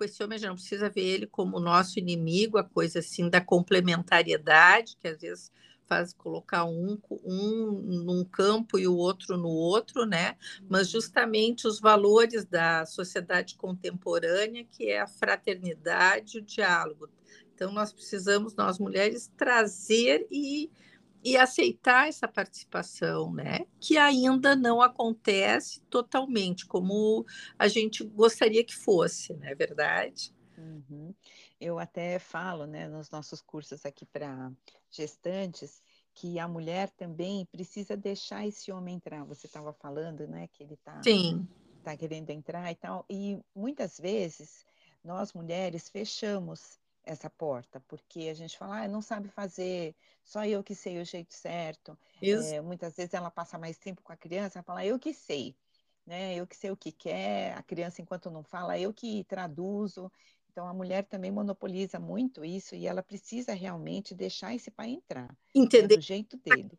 com 0.00 0.04
esse 0.04 0.22
homem, 0.24 0.36
a 0.36 0.38
gente 0.38 0.48
não 0.48 0.54
precisa 0.54 0.88
ver 0.88 1.02
ele 1.02 1.26
como 1.26 1.60
nosso 1.60 1.98
inimigo, 1.98 2.56
a 2.56 2.64
coisa 2.64 3.00
assim 3.00 3.28
da 3.28 3.38
complementariedade, 3.38 4.96
que 4.98 5.06
às 5.06 5.20
vezes 5.20 5.52
faz 5.86 6.14
colocar 6.14 6.64
um, 6.64 6.98
um 7.22 8.02
num 8.02 8.24
campo 8.24 8.78
e 8.78 8.88
o 8.88 8.96
outro 8.96 9.36
no 9.36 9.50
outro, 9.50 10.06
né? 10.06 10.38
Mas 10.70 10.86
uhum. 10.86 10.92
justamente 10.92 11.68
os 11.68 11.78
valores 11.78 12.46
da 12.46 12.86
sociedade 12.86 13.56
contemporânea, 13.56 14.64
que 14.64 14.88
é 14.88 15.02
a 15.02 15.06
fraternidade, 15.06 16.38
o 16.38 16.42
diálogo. 16.42 17.10
Então 17.54 17.70
nós 17.70 17.92
precisamos, 17.92 18.54
nós 18.54 18.78
mulheres, 18.78 19.30
trazer 19.36 20.26
e 20.30 20.70
e 21.22 21.36
aceitar 21.36 22.08
essa 22.08 22.26
participação, 22.26 23.32
né? 23.32 23.66
Que 23.78 23.98
ainda 23.98 24.56
não 24.56 24.80
acontece 24.80 25.80
totalmente 25.82 26.66
como 26.66 27.26
a 27.58 27.68
gente 27.68 28.02
gostaria 28.04 28.64
que 28.64 28.74
fosse, 28.74 29.34
não 29.34 29.46
é 29.46 29.54
verdade? 29.54 30.34
Uhum. 30.56 31.14
Eu 31.60 31.78
até 31.78 32.18
falo, 32.18 32.66
né, 32.66 32.88
nos 32.88 33.10
nossos 33.10 33.40
cursos 33.40 33.84
aqui 33.84 34.06
para 34.06 34.50
gestantes, 34.90 35.82
que 36.14 36.38
a 36.38 36.48
mulher 36.48 36.90
também 36.90 37.46
precisa 37.46 37.96
deixar 37.96 38.46
esse 38.46 38.72
homem 38.72 38.96
entrar. 38.96 39.24
Você 39.24 39.46
estava 39.46 39.72
falando, 39.72 40.26
né, 40.26 40.48
que 40.48 40.62
ele 40.62 40.74
está 40.74 41.00
tá 41.82 41.96
querendo 41.96 42.30
entrar 42.30 42.70
e 42.70 42.74
tal. 42.74 43.04
E 43.08 43.38
muitas 43.54 43.98
vezes 43.98 44.64
nós 45.04 45.32
mulheres 45.32 45.88
fechamos 45.88 46.79
essa 47.04 47.30
porta, 47.30 47.80
porque 47.88 48.28
a 48.28 48.34
gente 48.34 48.56
fala, 48.56 48.82
ah, 48.84 48.88
não 48.88 49.02
sabe 49.02 49.28
fazer, 49.28 49.94
só 50.22 50.44
eu 50.44 50.62
que 50.62 50.74
sei 50.74 51.00
o 51.00 51.04
jeito 51.04 51.32
certo. 51.34 51.98
É, 52.52 52.60
muitas 52.60 52.96
vezes 52.96 53.14
ela 53.14 53.30
passa 53.30 53.58
mais 53.58 53.78
tempo 53.78 54.02
com 54.02 54.12
a 54.12 54.16
criança, 54.16 54.58
ela 54.58 54.64
fala, 54.64 54.84
eu 54.84 54.98
que 54.98 55.12
sei, 55.14 55.56
né? 56.06 56.34
Eu 56.34 56.46
que 56.46 56.56
sei 56.56 56.70
o 56.70 56.76
que 56.76 56.92
quer, 56.92 57.54
a 57.56 57.62
criança 57.62 58.02
enquanto 58.02 58.30
não 58.30 58.42
fala, 58.42 58.78
eu 58.78 58.92
que 58.92 59.24
traduzo. 59.24 60.10
Então 60.50 60.66
a 60.66 60.74
mulher 60.74 61.04
também 61.06 61.30
monopoliza 61.30 61.98
muito 62.00 62.44
isso 62.44 62.74
e 62.74 62.86
ela 62.86 63.02
precisa 63.02 63.54
realmente 63.54 64.14
deixar 64.14 64.54
esse 64.54 64.70
pai 64.70 64.90
entrar, 64.90 65.36
né, 65.54 65.62
entender 65.62 65.96
do 65.96 66.02
jeito 66.02 66.36
dele. 66.38 66.70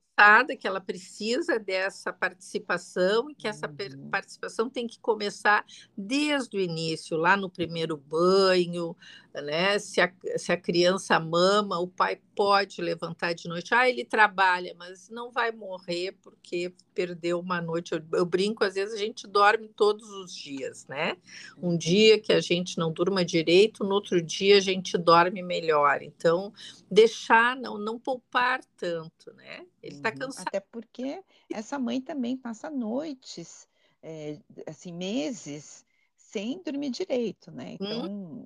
Que 0.60 0.67
ela 0.67 0.79
precisa 0.79 1.57
dessa 1.57 2.13
participação 2.13 3.31
e 3.31 3.34
que 3.34 3.47
essa 3.47 3.67
uhum. 3.67 4.10
participação 4.12 4.69
tem 4.69 4.86
que 4.86 4.99
começar 4.99 5.65
desde 5.97 6.57
o 6.57 6.60
início, 6.60 7.17
lá 7.17 7.36
no 7.36 7.49
primeiro 7.49 7.97
banho, 7.97 8.95
né? 9.34 9.79
Se 9.79 9.99
a, 9.99 10.13
se 10.38 10.51
a 10.51 10.57
criança 10.57 11.19
mama, 11.19 11.79
o 11.79 11.88
pai 11.88 12.19
pode 12.36 12.81
levantar 12.81 13.34
de 13.34 13.47
noite. 13.47 13.73
Ah, 13.73 13.89
ele 13.89 14.05
trabalha, 14.05 14.75
mas 14.77 15.10
não 15.10 15.31
vai 15.31 15.51
morrer 15.51 16.12
porque 16.21 16.71
perdeu 16.93 17.39
uma 17.39 17.60
noite. 17.60 17.93
Eu, 17.93 18.03
eu 18.13 18.25
brinco, 18.25 18.63
às 18.63 18.75
vezes 18.75 18.93
a 18.93 18.97
gente 18.97 19.25
dorme 19.25 19.69
todos 19.69 20.07
os 20.10 20.36
dias, 20.36 20.86
né? 20.88 21.17
Um 21.57 21.75
dia 21.75 22.19
que 22.19 22.34
a 22.34 22.41
gente 22.41 22.77
não 22.77 22.91
durma 22.91 23.25
direito, 23.25 23.84
no 23.84 23.95
outro 23.95 24.21
dia 24.21 24.57
a 24.57 24.62
gente 24.62 24.97
dorme 24.99 25.41
melhor. 25.41 26.03
Então, 26.03 26.53
deixar, 26.91 27.56
não, 27.56 27.77
não 27.77 27.97
poupar 27.97 28.63
tanto, 28.75 29.34
né? 29.34 29.65
Ele 29.82 29.95
está 29.95 30.12
cansado. 30.12 30.47
Até 30.47 30.60
porque 30.60 31.23
essa 31.51 31.80
mãe 31.80 32.01
também 32.01 32.36
passa 32.36 32.69
noites, 32.69 33.67
é, 34.04 34.38
assim, 34.67 34.91
meses 34.91 35.86
sem 36.17 36.62
dormir 36.62 36.89
direito, 36.91 37.51
né? 37.51 37.73
Então, 37.80 38.06
hum 38.06 38.45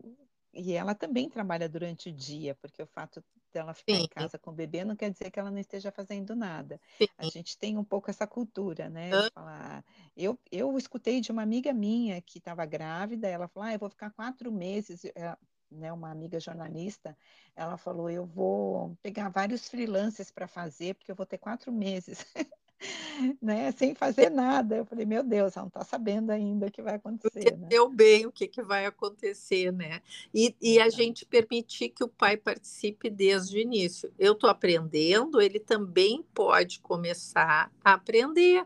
e 0.56 0.74
ela 0.74 0.96
também 0.96 1.30
trabalha 1.30 1.68
durante 1.68 2.10
o 2.10 2.14
dia, 2.14 2.56
porque 2.56 2.82
o 2.82 2.88
fato 2.88 3.22
dela 3.52 3.74
ficar 3.74 3.96
Sim. 3.96 4.04
em 4.04 4.08
casa 4.08 4.40
com 4.40 4.52
o 4.52 4.54
bebê 4.54 4.86
não 4.86 4.96
quer 4.96 5.12
dizer 5.12 5.30
que 5.30 5.40
ela 5.40 5.52
não 5.52 5.60
esteja 5.60 5.92
fazendo 5.92 6.34
nada. 6.34 6.80
Sim. 6.98 7.08
A 7.18 7.26
gente 7.26 7.58
tem 7.58 7.78
um 7.78 7.84
pouco 7.84 8.10
essa 8.10 8.26
cultura, 8.26 8.90
né? 8.90 9.12
Falar, 9.34 9.84
eu, 10.16 10.40
eu 10.50 10.78
escutei 10.78 11.20
de 11.20 11.32
uma 11.32 11.42
amiga 11.42 11.74
minha 11.74 12.22
que 12.22 12.38
estava 12.38 12.66
grávida, 12.66 13.28
ela 13.28 13.50
falou, 13.50 13.68
ah, 13.68 13.74
eu 13.74 13.80
vou 13.80 13.90
ficar 13.90 14.12
quatro 14.12 14.52
meses, 14.52 15.04
é, 15.04 15.38
né, 15.76 15.92
uma 15.92 16.10
amiga 16.10 16.40
jornalista, 16.40 17.18
ela 17.56 17.78
falou, 17.78 18.10
eu 18.10 18.26
vou 18.26 18.98
pegar 19.02 19.30
vários 19.30 19.68
freelancers 19.68 20.32
para 20.32 20.48
fazer, 20.48 20.96
porque 20.96 21.12
eu 21.12 21.16
vou 21.16 21.26
ter 21.26 21.38
quatro 21.38 21.72
meses. 21.72 22.26
né, 23.42 23.72
sem 23.72 23.96
fazer 23.96 24.30
nada. 24.30 24.78
Eu 24.78 24.86
falei, 24.86 25.06
meu 25.06 25.24
Deus, 25.24 25.56
ela 25.56 25.64
não 25.64 25.68
está 25.68 25.84
sabendo 25.84 26.32
ainda 26.32 26.68
o 26.68 26.72
que 26.72 26.82
vai 26.82 26.96
acontecer. 26.96 27.40
Né? 27.40 27.52
Entendeu 27.52 27.90
né? 27.90 27.96
bem 27.96 28.26
o 28.26 28.32
que, 28.32 28.48
que 28.48 28.62
vai 28.62 28.86
acontecer, 28.86 29.72
né? 29.72 30.02
E, 30.34 30.56
e 30.62 30.80
a 30.80 30.90
gente 30.90 31.26
permitir 31.26 31.90
que 31.90 32.04
o 32.04 32.10
pai 32.10 32.38
participe 32.38 33.10
desde 33.10 33.58
o 33.58 33.62
início. 33.62 34.12
Eu 34.18 34.34
estou 34.34 34.50
aprendendo, 34.50 35.42
ele 35.42 35.60
também 35.60 36.24
pode 36.34 36.80
começar 36.80 37.72
a 37.84 37.94
aprender. 37.94 38.66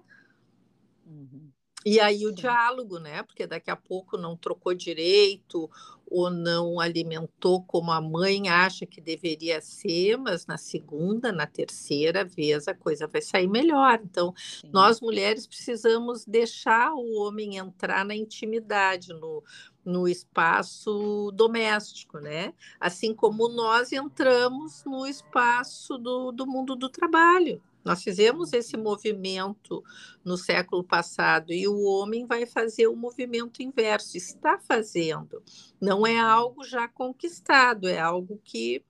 Uhum. 1.05 1.49
E 1.85 1.99
aí 1.99 2.25
o 2.25 2.29
Sim. 2.29 2.35
diálogo, 2.35 2.99
né? 2.99 3.23
Porque 3.23 3.47
daqui 3.47 3.71
a 3.71 3.75
pouco 3.75 4.17
não 4.17 4.35
trocou 4.35 4.73
direito 4.73 5.69
ou 6.05 6.29
não 6.29 6.79
alimentou 6.79 7.63
como 7.63 7.91
a 7.91 8.01
mãe 8.01 8.49
acha 8.49 8.85
que 8.85 8.99
deveria 8.99 9.61
ser, 9.61 10.17
mas 10.17 10.45
na 10.45 10.57
segunda, 10.57 11.31
na 11.31 11.45
terceira 11.45 12.25
vez 12.25 12.67
a 12.67 12.73
coisa 12.73 13.07
vai 13.07 13.21
sair 13.21 13.47
melhor. 13.47 13.99
Então, 14.03 14.33
Sim. 14.35 14.69
nós 14.73 14.99
mulheres 14.99 15.45
precisamos 15.47 16.25
deixar 16.25 16.93
o 16.93 17.21
homem 17.21 17.57
entrar 17.57 18.03
na 18.03 18.15
intimidade, 18.15 19.13
no, 19.13 19.43
no 19.85 20.07
espaço 20.07 21.31
doméstico, 21.33 22.19
né? 22.19 22.53
Assim 22.79 23.13
como 23.13 23.47
nós 23.47 23.91
entramos 23.93 24.83
no 24.83 25.05
espaço 25.05 25.97
do, 25.97 26.31
do 26.31 26.45
mundo 26.45 26.75
do 26.75 26.89
trabalho. 26.89 27.61
Nós 27.83 28.03
fizemos 28.03 28.53
esse 28.53 28.75
movimento 28.77 29.83
no 30.23 30.37
século 30.37 30.83
passado 30.83 31.51
e 31.51 31.67
o 31.67 31.81
homem 31.83 32.25
vai 32.25 32.45
fazer 32.45 32.87
o 32.87 32.95
movimento 32.95 33.61
inverso, 33.61 34.17
está 34.17 34.59
fazendo. 34.59 35.41
Não 35.79 36.05
é 36.05 36.19
algo 36.19 36.63
já 36.63 36.87
conquistado, 36.87 37.87
é 37.87 37.99
algo 37.99 38.39
que 38.43 38.83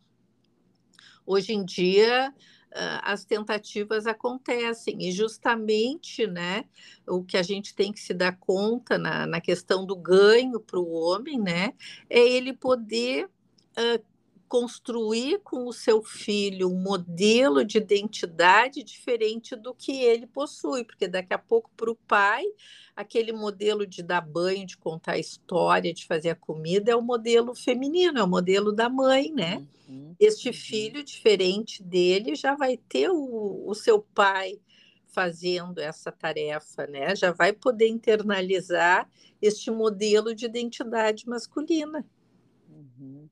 hoje 1.25 1.53
em 1.53 1.63
dia 1.63 2.33
as 3.03 3.25
tentativas 3.25 4.05
acontecem 4.05 4.95
e 5.01 5.11
justamente 5.11 6.27
né 6.27 6.65
o 7.07 7.23
que 7.23 7.35
a 7.35 7.41
gente 7.41 7.73
tem 7.73 7.91
que 7.91 7.99
se 7.99 8.13
dar 8.13 8.37
conta 8.37 8.97
na, 8.97 9.25
na 9.25 9.41
questão 9.41 9.85
do 9.85 9.95
ganho 9.95 10.59
para 10.59 10.79
o 10.79 10.91
homem 10.91 11.39
né 11.39 11.73
é 12.09 12.19
ele 12.19 12.53
poder 12.53 13.25
uh, 13.25 14.05
construir 14.49 15.39
com 15.43 15.67
o 15.67 15.71
seu 15.71 16.01
filho 16.01 16.71
um 16.71 16.81
modelo 16.81 17.63
de 17.63 17.77
identidade 17.77 18.83
diferente 18.83 19.55
do 19.55 19.75
que 19.75 19.91
ele 20.01 20.25
possui, 20.25 20.83
porque 20.83 21.07
daqui 21.07 21.35
a 21.35 21.37
pouco 21.37 21.69
para 21.77 21.91
o 21.91 21.95
pai, 21.95 22.43
aquele 22.95 23.31
modelo 23.31 23.85
de 23.85 24.01
dar 24.01 24.21
banho, 24.21 24.65
de 24.65 24.75
contar 24.75 25.19
história, 25.19 25.93
de 25.93 26.07
fazer 26.07 26.31
a 26.31 26.35
comida 26.35 26.91
é 26.91 26.95
o 26.95 27.01
modelo 27.01 27.53
feminino, 27.53 28.17
é 28.17 28.23
o 28.23 28.27
modelo 28.27 28.73
da 28.73 28.89
mãe, 28.89 29.31
né? 29.31 29.63
Uhum, 29.87 30.15
este 30.19 30.49
uhum. 30.49 30.55
filho 30.55 31.03
diferente 31.03 31.83
dele 31.83 32.33
já 32.33 32.55
vai 32.55 32.75
ter 32.75 33.07
o, 33.07 33.63
o 33.67 33.75
seu 33.75 34.01
pai 34.01 34.59
fazendo 35.05 35.79
essa 35.79 36.11
tarefa, 36.11 36.87
né? 36.87 37.15
Já 37.15 37.31
vai 37.31 37.53
poder 37.53 37.87
internalizar 37.87 39.07
este 39.39 39.69
modelo 39.69 40.33
de 40.33 40.47
identidade 40.47 41.29
masculina. 41.29 42.03
Uhum 42.67 43.29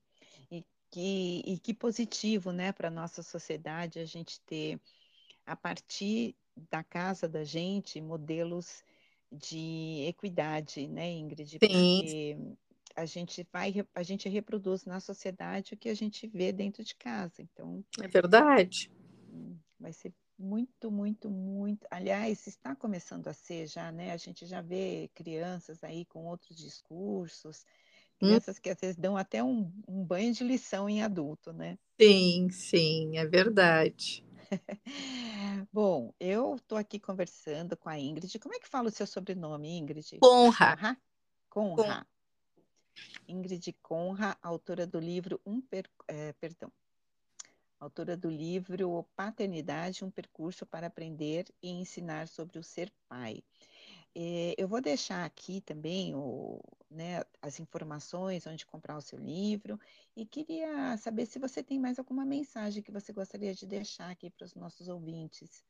que, 0.90 1.42
e 1.46 1.60
que 1.60 1.74
positivo, 1.74 2.52
né, 2.52 2.72
para 2.72 2.88
a 2.88 2.92
nossa 2.92 3.22
sociedade 3.22 4.00
a 4.00 4.06
gente 4.06 4.40
ter, 4.42 4.80
a 5.46 5.56
partir 5.56 6.36
da 6.70 6.84
casa 6.84 7.28
da 7.28 7.44
gente, 7.44 8.02
modelos 8.02 8.84
de 9.32 10.06
equidade, 10.08 10.88
né, 10.88 11.12
Ingrid? 11.12 11.58
Sim. 11.60 11.60
Porque 11.60 12.38
a 12.96 13.06
gente 13.06 13.48
vai, 13.52 13.74
a 13.94 14.04
gente 14.04 14.28
reproduz 14.28 14.86
na 14.86 15.00
sociedade 15.00 15.74
o 15.74 15.78
que 15.78 15.90
a 15.90 15.94
gente 15.94 16.28
vê 16.28 16.52
dentro 16.52 16.84
de 16.84 16.96
casa. 16.96 17.42
Então. 17.42 17.84
É 18.02 18.08
verdade. 18.08 18.92
Hum, 19.30 19.58
vai 19.80 19.94
ser 19.94 20.14
muito, 20.38 20.92
muito, 20.92 21.30
muito. 21.30 21.86
Aliás, 21.90 22.48
está 22.48 22.76
começando 22.76 23.28
a 23.28 23.34
ser 23.34 23.68
já, 23.68 23.92
né? 23.92 24.12
A 24.12 24.18
gente 24.18 24.46
já 24.46 24.62
vê 24.62 25.10
crianças 25.14 25.84
aí 25.84 26.06
com 26.06 26.26
outros 26.26 26.58
discursos. 26.58 27.66
Crianças 28.18 28.58
hum. 28.58 28.60
que 28.62 28.70
às 28.70 28.80
vezes 28.80 28.96
dão 28.96 29.16
até 29.16 29.44
um, 29.44 29.72
um 29.88 30.04
banho 30.04 30.34
de 30.34 30.44
lição 30.44 30.90
em 30.90 31.04
adulto, 31.04 31.54
né? 31.54 31.78
Sim, 32.00 32.50
sim, 32.50 33.18
é 33.18 33.26
verdade. 33.26 34.26
Bom, 35.72 36.14
eu 36.20 36.56
estou 36.56 36.78
aqui 36.78 37.00
conversando 37.00 37.78
com 37.78 37.90
a 37.90 38.00
Ingrid. 38.00 38.40
Como 38.40 38.56
é 38.56 38.60
que 38.60 38.68
fala 38.68 38.88
o 38.88 38.92
seu 38.92 39.06
sobrenome, 39.06 39.78
Ingrid? 39.78 40.18
Conra. 40.20 40.98
Conra. 41.50 41.76
Conra. 41.76 42.08
Ingrid 43.28 43.74
Conra, 43.82 44.38
autora 44.42 44.88
do 44.88 45.00
livro 45.00 45.40
Um 45.46 45.62
per... 45.62 45.90
É, 46.08 46.34
perdão. 46.34 46.72
Autora 47.80 48.18
do 48.18 48.30
livro 48.30 49.06
Paternidade, 49.16 50.04
um 50.04 50.10
percurso 50.10 50.66
para 50.66 50.88
aprender 50.88 51.46
e 51.62 51.70
ensinar 51.70 52.28
sobre 52.28 52.58
o 52.58 52.64
ser 52.64 52.92
pai. 53.08 53.44
É, 54.16 54.56
eu 54.58 54.68
vou 54.68 54.82
deixar 54.82 55.24
aqui 55.24 55.62
também 55.62 56.16
o, 56.16 56.60
né, 56.90 57.24
as 57.42 57.60
informações 57.60 58.48
onde 58.48 58.66
comprar 58.66 58.98
o 58.98 59.02
seu 59.02 59.20
livro 59.20 59.80
e 60.16 60.26
queria 60.26 60.96
saber 60.98 61.26
se 61.26 61.40
você 61.40 61.62
tem 61.62 61.80
mais 61.80 62.00
alguma 62.00 62.26
mensagem 62.26 62.82
que 62.82 62.92
você 62.92 63.12
gostaria 63.12 63.54
de 63.54 63.66
deixar 63.66 64.10
aqui 64.10 64.30
para 64.30 64.46
os 64.46 64.56
nossos 64.56 64.88
ouvintes. 64.88 65.64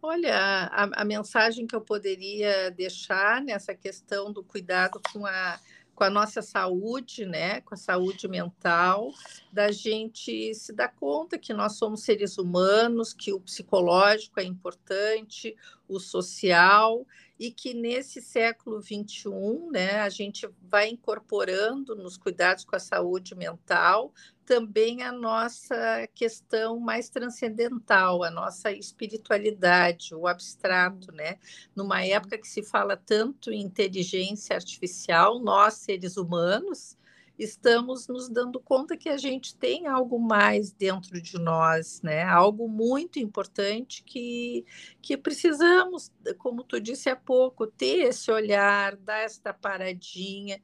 Olha, 0.00 0.36
a, 0.36 1.02
a 1.02 1.04
mensagem 1.04 1.66
que 1.66 1.74
eu 1.74 1.80
poderia 1.80 2.70
deixar 2.70 3.42
nessa 3.42 3.74
questão 3.74 4.32
do 4.32 4.44
cuidado 4.44 5.00
com 5.12 5.26
a 5.26 5.58
com 5.98 6.04
a 6.04 6.10
nossa 6.10 6.40
saúde, 6.40 7.26
né, 7.26 7.60
com 7.62 7.74
a 7.74 7.76
saúde 7.76 8.28
mental, 8.28 9.12
da 9.52 9.72
gente 9.72 10.54
se 10.54 10.72
dar 10.72 10.94
conta 10.94 11.36
que 11.36 11.52
nós 11.52 11.76
somos 11.76 12.04
seres 12.04 12.38
humanos, 12.38 13.12
que 13.12 13.32
o 13.32 13.40
psicológico 13.40 14.38
é 14.38 14.44
importante, 14.44 15.56
o 15.88 15.98
social, 15.98 17.04
e 17.38 17.50
que 17.50 17.72
nesse 17.72 18.20
século 18.20 18.80
XXI, 18.82 19.30
né, 19.70 20.00
a 20.00 20.08
gente 20.08 20.48
vai 20.62 20.88
incorporando 20.88 21.94
nos 21.94 22.16
cuidados 22.16 22.64
com 22.64 22.74
a 22.74 22.80
saúde 22.80 23.34
mental 23.34 24.12
também 24.48 25.02
a 25.02 25.12
nossa 25.12 26.08
questão 26.14 26.80
mais 26.80 27.10
transcendental, 27.10 28.24
a 28.24 28.30
nossa 28.30 28.72
espiritualidade, 28.72 30.14
o 30.14 30.26
abstrato, 30.26 31.12
né? 31.12 31.36
Numa 31.76 32.02
época 32.02 32.38
que 32.38 32.48
se 32.48 32.62
fala 32.62 32.96
tanto 32.96 33.52
em 33.52 33.60
inteligência 33.60 34.56
artificial, 34.56 35.38
nós 35.38 35.74
seres 35.74 36.16
humanos 36.16 36.96
estamos 37.38 38.08
nos 38.08 38.28
dando 38.28 38.58
conta 38.58 38.96
que 38.96 39.08
a 39.08 39.16
gente 39.16 39.54
tem 39.54 39.86
algo 39.86 40.18
mais 40.18 40.72
dentro 40.72 41.20
de 41.22 41.38
nós, 41.38 42.02
né? 42.02 42.24
Algo 42.24 42.68
muito 42.68 43.18
importante 43.18 44.02
que, 44.02 44.64
que 45.00 45.16
precisamos, 45.16 46.10
como 46.38 46.64
tu 46.64 46.80
disse 46.80 47.08
há 47.08 47.16
pouco, 47.16 47.66
ter 47.66 48.08
esse 48.08 48.30
olhar, 48.30 48.96
dar 48.96 49.20
esta 49.20 49.54
paradinha, 49.54 50.60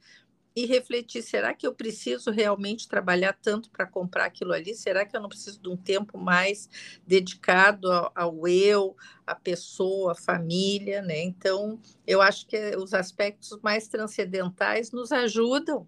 e 0.55 0.65
refletir: 0.65 1.21
será 1.21 1.53
que 1.53 1.67
eu 1.67 1.75
preciso 1.75 2.31
realmente 2.31 2.87
trabalhar 2.87 3.33
tanto 3.33 3.69
para 3.69 3.85
comprar 3.85 4.25
aquilo 4.25 4.53
ali? 4.53 4.73
Será 4.73 5.05
que 5.05 5.15
eu 5.15 5.21
não 5.21 5.27
preciso 5.29 5.61
de 5.61 5.67
um 5.67 5.75
tempo 5.75 6.17
mais 6.17 6.69
dedicado 7.05 7.91
ao, 7.91 8.11
ao 8.15 8.47
eu, 8.47 8.95
à 9.27 9.35
pessoa, 9.35 10.13
à 10.13 10.15
família? 10.15 11.01
Né? 11.01 11.21
Então, 11.23 11.79
eu 12.07 12.21
acho 12.21 12.47
que 12.47 12.75
os 12.77 12.93
aspectos 12.93 13.59
mais 13.61 13.87
transcendentais 13.89 14.91
nos 14.91 15.11
ajudam 15.11 15.87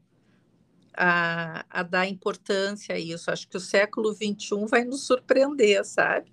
a, 0.97 1.65
a 1.69 1.83
dar 1.83 2.07
importância 2.07 2.95
a 2.95 2.99
isso. 2.99 3.29
Acho 3.29 3.47
que 3.47 3.57
o 3.57 3.62
século 3.62 4.12
XXI 4.13 4.65
vai 4.67 4.83
nos 4.83 5.05
surpreender, 5.05 5.86
sabe? 5.86 6.31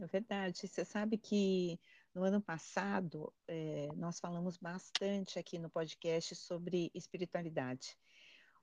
É 0.00 0.06
verdade. 0.06 0.68
Você 0.68 0.84
sabe 0.84 1.16
que 1.16 1.80
no 2.14 2.22
ano 2.22 2.40
passado, 2.40 3.32
é, 3.48 3.88
nós 3.96 4.20
falamos 4.20 4.56
bastante 4.56 5.38
aqui 5.38 5.58
no 5.58 5.70
podcast 5.70 6.34
sobre 6.34 6.90
espiritualidade, 6.94 7.96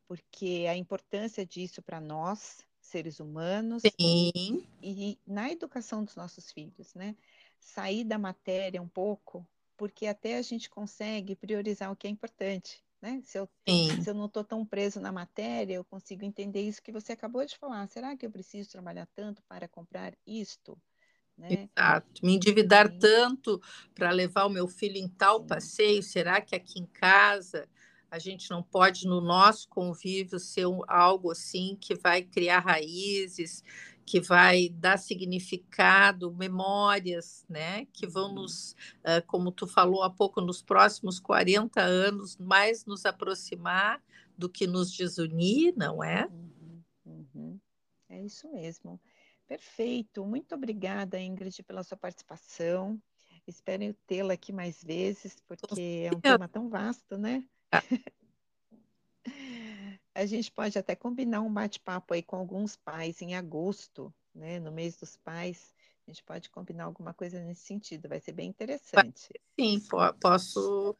porque 0.07 0.65
a 0.69 0.75
importância 0.75 1.45
disso 1.45 1.81
para 1.81 1.99
nós, 1.99 2.65
seres 2.79 3.19
humanos, 3.19 3.83
e, 3.99 4.67
e, 4.81 5.19
na 5.25 5.51
educação 5.51 6.03
dos 6.03 6.15
nossos 6.15 6.51
filhos, 6.51 6.93
né? 6.93 7.15
Sair 7.59 8.03
da 8.03 8.17
matéria 8.17 8.81
um 8.81 8.87
pouco, 8.87 9.47
porque 9.77 10.05
até 10.05 10.37
a 10.37 10.41
gente 10.41 10.69
consegue 10.69 11.35
priorizar 11.35 11.91
o 11.91 11.95
que 11.95 12.07
é 12.07 12.09
importante. 12.09 12.83
Né? 13.03 13.19
Se, 13.25 13.37
eu, 13.37 13.49
se 14.01 14.09
eu 14.09 14.13
não 14.13 14.27
estou 14.27 14.45
tão 14.45 14.65
preso 14.65 14.97
na 15.01 15.11
matéria, 15.11 15.73
eu 15.73 15.83
consigo 15.83 16.23
entender 16.23 16.61
isso 16.61 16.81
que 16.81 16.89
você 16.89 17.11
acabou 17.11 17.45
de 17.45 17.57
falar. 17.57 17.85
Será 17.89 18.15
que 18.15 18.25
eu 18.25 18.31
preciso 18.31 18.69
trabalhar 18.71 19.05
tanto 19.13 19.43
para 19.43 19.67
comprar 19.67 20.13
isto? 20.25 20.81
Né? 21.37 21.67
Exato. 21.75 22.25
Me 22.25 22.35
endividar 22.35 22.89
Sim. 22.89 22.99
tanto 22.99 23.61
para 23.93 24.09
levar 24.11 24.45
o 24.45 24.49
meu 24.49 24.69
filho 24.69 24.95
em 24.95 25.09
tal 25.09 25.41
Sim. 25.41 25.47
passeio, 25.47 26.01
será 26.01 26.39
que 26.39 26.55
aqui 26.55 26.79
em 26.79 26.85
casa 26.85 27.67
a 28.09 28.19
gente 28.19 28.49
não 28.49 28.63
pode, 28.63 29.05
no 29.05 29.19
nosso 29.19 29.67
convívio, 29.67 30.39
ser 30.39 30.65
um, 30.65 30.79
algo 30.87 31.31
assim 31.31 31.75
que 31.81 31.95
vai 31.95 32.21
criar 32.21 32.59
raízes, 32.59 33.63
que 34.05 34.19
vai 34.19 34.69
dar 34.69 34.97
significado, 34.97 36.33
memórias, 36.33 37.45
né? 37.47 37.85
Que 37.93 38.05
vão 38.05 38.29
uhum. 38.29 38.35
nos, 38.35 38.75
como 39.27 39.51
tu 39.51 39.65
falou 39.65 40.03
há 40.03 40.09
pouco, 40.09 40.41
nos 40.41 40.61
próximos 40.61 41.19
40 41.19 41.81
anos, 41.81 42.37
mais 42.37 42.85
nos 42.85 43.05
aproximar 43.05 44.03
do 44.37 44.49
que 44.49 44.67
nos 44.67 44.91
desunir, 44.91 45.73
não 45.77 46.03
é? 46.03 46.27
Uhum, 46.27 46.83
uhum. 47.05 47.59
É 48.09 48.21
isso 48.21 48.51
mesmo. 48.51 48.99
Perfeito. 49.47 50.25
Muito 50.25 50.55
obrigada, 50.55 51.19
Ingrid, 51.19 51.61
pela 51.63 51.83
sua 51.83 51.97
participação. 51.97 53.01
Espero 53.45 53.93
tê-la 54.07 54.33
aqui 54.33 54.53
mais 54.53 54.83
vezes, 54.83 55.35
porque 55.47 56.09
é 56.09 56.15
um 56.15 56.19
tema 56.19 56.47
tão 56.47 56.69
vasto, 56.69 57.17
né? 57.17 57.43
A 60.15 60.25
gente 60.25 60.51
pode 60.51 60.77
até 60.77 60.95
combinar 60.95 61.41
um 61.41 61.51
bate-papo 61.53 62.13
aí 62.13 62.21
com 62.23 62.35
alguns 62.35 62.75
pais 62.75 63.21
em 63.21 63.35
agosto, 63.35 64.13
né? 64.33 64.59
No 64.59 64.71
mês 64.71 64.97
dos 64.97 65.17
pais, 65.17 65.73
A 66.05 66.11
gente 66.11 66.23
pode 66.23 66.49
combinar 66.49 66.83
alguma 66.85 67.13
coisa 67.13 67.39
nesse 67.39 67.61
sentido, 67.61 68.09
vai 68.09 68.19
ser 68.19 68.33
bem 68.33 68.49
interessante. 68.49 69.29
Sim, 69.57 69.79
posso, 70.19 70.97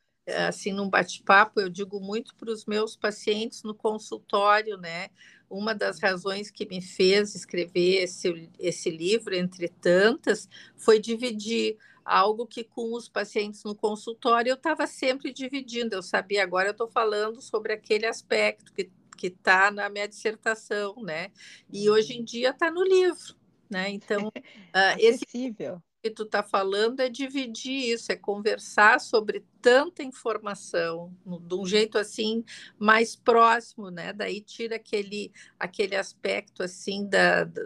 assim, 0.47 0.71
num 0.71 0.89
bate-papo, 0.89 1.60
eu 1.60 1.69
digo 1.69 1.99
muito 1.99 2.36
para 2.36 2.52
os 2.52 2.65
meus 2.65 2.95
pacientes 2.95 3.63
no 3.63 3.76
consultório, 3.76 4.78
né? 4.78 5.10
Uma 5.49 5.76
das 5.76 5.99
razões 5.99 6.49
que 6.49 6.65
me 6.65 6.82
fez 6.82 7.36
escrever 7.36 8.04
esse, 8.04 8.49
esse 8.58 8.89
livro, 8.89 9.36
entre 9.36 9.67
tantas, 9.67 10.47
foi 10.78 10.99
dividir 10.99 11.78
algo 12.06 12.47
que 12.47 12.63
com 12.63 12.93
os 12.93 13.10
pacientes 13.10 13.63
no 13.63 13.76
consultório 13.76 14.52
eu 14.52 14.56
estava 14.56 14.88
sempre 14.88 15.34
dividindo. 15.34 15.95
Eu 15.95 16.04
sabia, 16.04 16.43
agora 16.43 16.69
eu 16.69 16.71
estou 16.71 16.88
falando 16.88 17.41
sobre 17.41 17.73
aquele 17.73 18.06
aspecto 18.06 18.73
que 18.73 18.89
que 19.23 19.27
está 19.27 19.71
na 19.71 19.88
minha 19.88 20.05
dissertação, 20.05 20.95
né? 21.01 21.31
E 21.71 21.89
hoje 21.89 22.15
em 22.15 22.19
uhum. 22.19 22.25
dia 22.25 22.49
está 22.49 22.69
no 22.69 22.83
livro, 22.83 23.36
né? 23.69 23.89
Então, 23.89 24.27
uh, 24.27 24.31
esse 24.99 25.25
que 26.03 26.09
tu 26.09 26.23
está 26.23 26.43
falando 26.43 26.99
é 26.99 27.07
dividir 27.07 27.93
isso, 27.93 28.12
é 28.12 28.17
conversar 28.17 28.99
sobre 28.99 29.45
tanta 29.62 30.03
informação 30.03 31.15
de 31.25 31.55
um 31.55 31.65
jeito 31.65 31.97
assim 31.97 32.43
mais 32.77 33.15
próximo, 33.15 33.89
né? 33.89 34.12
Daí 34.12 34.41
tira 34.41 34.75
aquele, 34.75 35.31
aquele 35.57 35.95
aspecto 35.95 36.62
assim 36.62 37.07
da, 37.07 37.45
da, 37.45 37.62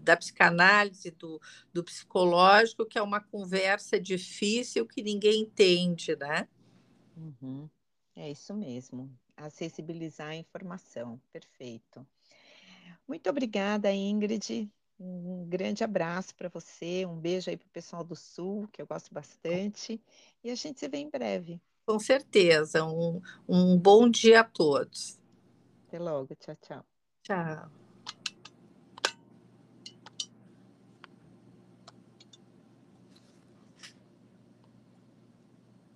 da 0.00 0.16
psicanálise, 0.16 1.12
do, 1.12 1.40
do 1.72 1.84
psicológico, 1.84 2.84
que 2.84 2.98
é 2.98 3.02
uma 3.02 3.20
conversa 3.20 4.00
difícil 4.00 4.84
que 4.84 5.04
ninguém 5.04 5.42
entende, 5.42 6.16
né? 6.16 6.48
Uhum. 7.16 7.70
É 8.16 8.28
isso 8.28 8.52
mesmo, 8.52 9.08
acessibilizar 9.46 10.28
a 10.28 10.36
informação, 10.36 11.20
perfeito. 11.32 12.06
Muito 13.06 13.28
obrigada, 13.28 13.92
Ingrid. 13.92 14.70
Um 14.98 15.46
grande 15.48 15.82
abraço 15.82 16.34
para 16.36 16.48
você, 16.48 17.06
um 17.06 17.16
beijo 17.16 17.48
aí 17.48 17.56
para 17.56 17.66
o 17.66 17.70
pessoal 17.70 18.04
do 18.04 18.14
Sul, 18.14 18.68
que 18.68 18.82
eu 18.82 18.86
gosto 18.86 19.12
bastante, 19.12 20.00
e 20.44 20.50
a 20.50 20.54
gente 20.54 20.78
se 20.78 20.88
vê 20.88 20.98
em 20.98 21.08
breve. 21.08 21.60
Com 21.86 21.98
certeza. 21.98 22.84
Um, 22.84 23.20
um 23.48 23.78
bom 23.78 24.08
dia 24.08 24.40
a 24.40 24.44
todos. 24.44 25.18
Até 25.88 25.98
logo. 25.98 26.34
Tchau, 26.36 26.56
tchau. 26.56 26.84
Tchau. 27.22 27.79